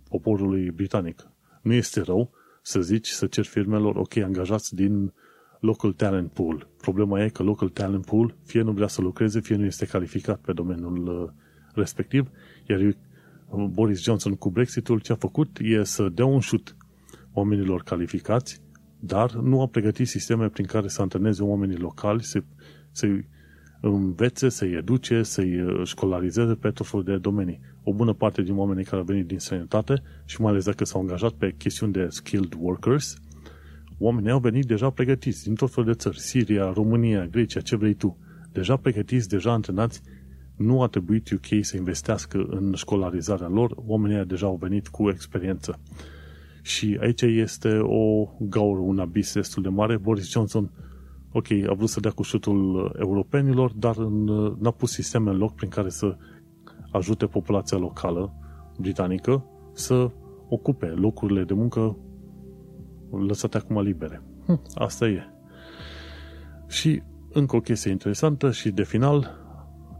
[0.08, 1.30] poporului britanic.
[1.62, 2.30] Nu este rău
[2.62, 5.12] să zici, să cer firmelor, ok, angajați din
[5.60, 6.68] local talent pool.
[6.80, 10.40] Problema e că local talent pool fie nu vrea să lucreze, fie nu este calificat
[10.40, 11.30] pe domeniul uh,
[11.74, 12.30] respectiv,
[12.70, 16.76] iar uh, Boris Johnson cu Brexitul ce a făcut e să dea un șut
[17.32, 18.60] oamenilor calificați,
[19.00, 22.42] dar nu a pregătit sisteme prin care să antreneze oamenii locali, să,
[22.90, 23.28] să-i
[23.80, 27.60] învețe, să-i educe, să-i uh, școlarizeze pe tot felul de domenii.
[27.82, 31.00] O bună parte din oamenii care au venit din sănătate și mai ales dacă s-au
[31.00, 33.16] angajat pe chestiuni de skilled workers,
[33.98, 37.94] oamenii au venit deja pregătiți din tot felul de țări, Siria, România, Grecia, ce vrei
[37.94, 38.18] tu.
[38.52, 40.02] Deja pregătiți, deja antrenați,
[40.60, 45.78] nu a trebuit UK să investească în școlarizarea lor, oamenii deja au venit cu experiență.
[46.62, 49.96] Și aici este o gaură, un abis destul de mare.
[49.96, 50.70] Boris Johnson
[51.32, 53.96] ok, a vrut să dea cu șutul europenilor, dar
[54.58, 56.16] n-a pus sisteme în loc prin care să
[56.92, 58.32] ajute populația locală
[58.78, 60.10] britanică să
[60.48, 61.96] ocupe locurile de muncă
[63.10, 64.22] lăsate acum libere.
[64.46, 65.22] Hm, asta e.
[66.68, 67.02] Și
[67.32, 69.38] încă o chestie interesantă și de final,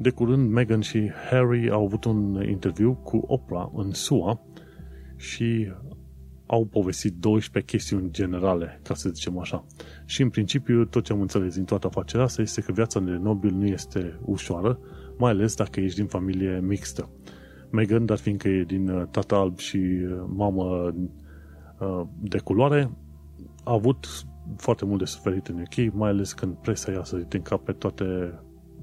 [0.02, 4.40] de curând Meghan și Harry au avut un interviu cu Oprah în SUA
[5.16, 5.72] și
[6.46, 9.64] au povestit 12 chestiuni generale, ca să zicem așa.
[10.04, 13.10] Și în principiu, tot ce am înțeles din toată afacerea asta este că viața de
[13.10, 14.78] nobil nu este ușoară,
[15.18, 17.10] mai ales dacă ești din familie mixtă.
[17.70, 20.94] Meghan, dar fiindcă e din uh, tată alb și uh, mamă
[21.80, 22.90] uh, de culoare,
[23.64, 24.06] a avut
[24.56, 27.72] foarte mult de suferit în UK, mai ales când presa i-a sărit în cap pe
[27.72, 28.04] toate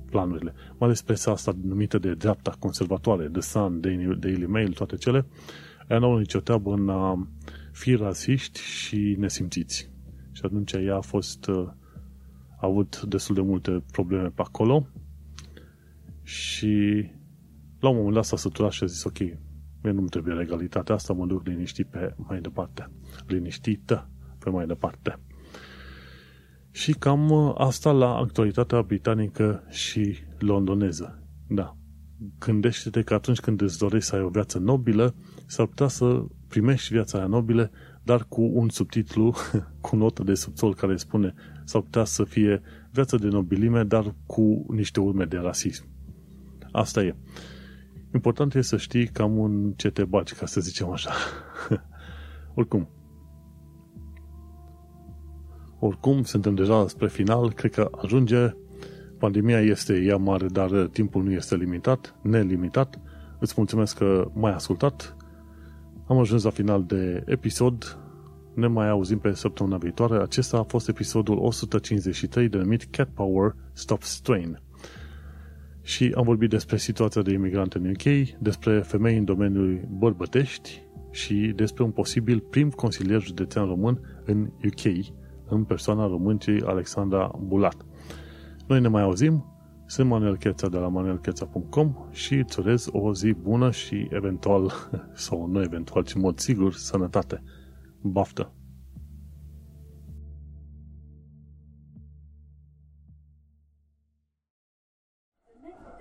[0.09, 0.53] planurile.
[0.53, 3.79] Mai ales presa asta numită de dreapta conservatoare, The Sun,
[4.19, 5.25] Daily Mail, toate cele,
[5.89, 7.27] ea nu au nicio treabă în a
[7.71, 9.91] fi rasiști și nesimțiți.
[10.31, 11.49] Și atunci ea a fost
[12.59, 14.87] a avut destul de multe probleme pe acolo
[16.23, 17.05] și
[17.79, 19.19] la un moment dat s-a săturat și a zis, ok,
[19.81, 22.89] mie nu-mi trebuie legalitatea asta, mă duc liniștit pe mai departe.
[23.27, 25.19] Liniștită pe mai departe.
[26.77, 31.23] Și cam asta la actualitatea britanică și londoneză.
[31.47, 31.77] Da.
[32.39, 35.15] Gândește-te că atunci când îți dorești să ai o viață nobilă,
[35.45, 37.71] s-ar putea să primești viața aia nobilă,
[38.03, 39.35] dar cu un subtitlu,
[39.81, 42.61] cu notă de subsol care spune s-ar putea să fie
[42.91, 45.85] viață de nobilime, dar cu niște urme de rasism.
[46.71, 47.15] Asta e.
[48.13, 51.11] Important e să știi cam un ce te baci, ca să zicem așa.
[52.55, 52.89] Oricum.
[55.79, 58.55] Oricum, suntem deja spre final, cred că ajunge.
[59.17, 62.99] Pandemia este ea mare, dar timpul nu este limitat, nelimitat.
[63.39, 65.15] Îți mulțumesc că m-ai ascultat.
[66.07, 67.99] Am ajuns la final de episod.
[68.53, 70.21] Ne mai auzim pe săptămâna viitoare.
[70.21, 74.59] Acesta a fost episodul 153 denumit Cat Power Stop Strain
[75.87, 81.53] și am vorbit despre situația de imigrant în UK, despre femei în domeniul bărbătești și
[81.55, 85.15] despre un posibil prim consilier județean român în UK,
[85.49, 87.85] în persoana româncii Alexandra Bulat.
[88.67, 89.45] Noi ne mai auzim,
[89.85, 94.73] sunt Manuel Cheța de la manuelcheța.com și îți urez o zi bună și eventual,
[95.13, 97.43] sau nu eventual, ci în mod sigur, sănătate.
[98.01, 98.51] Baftă!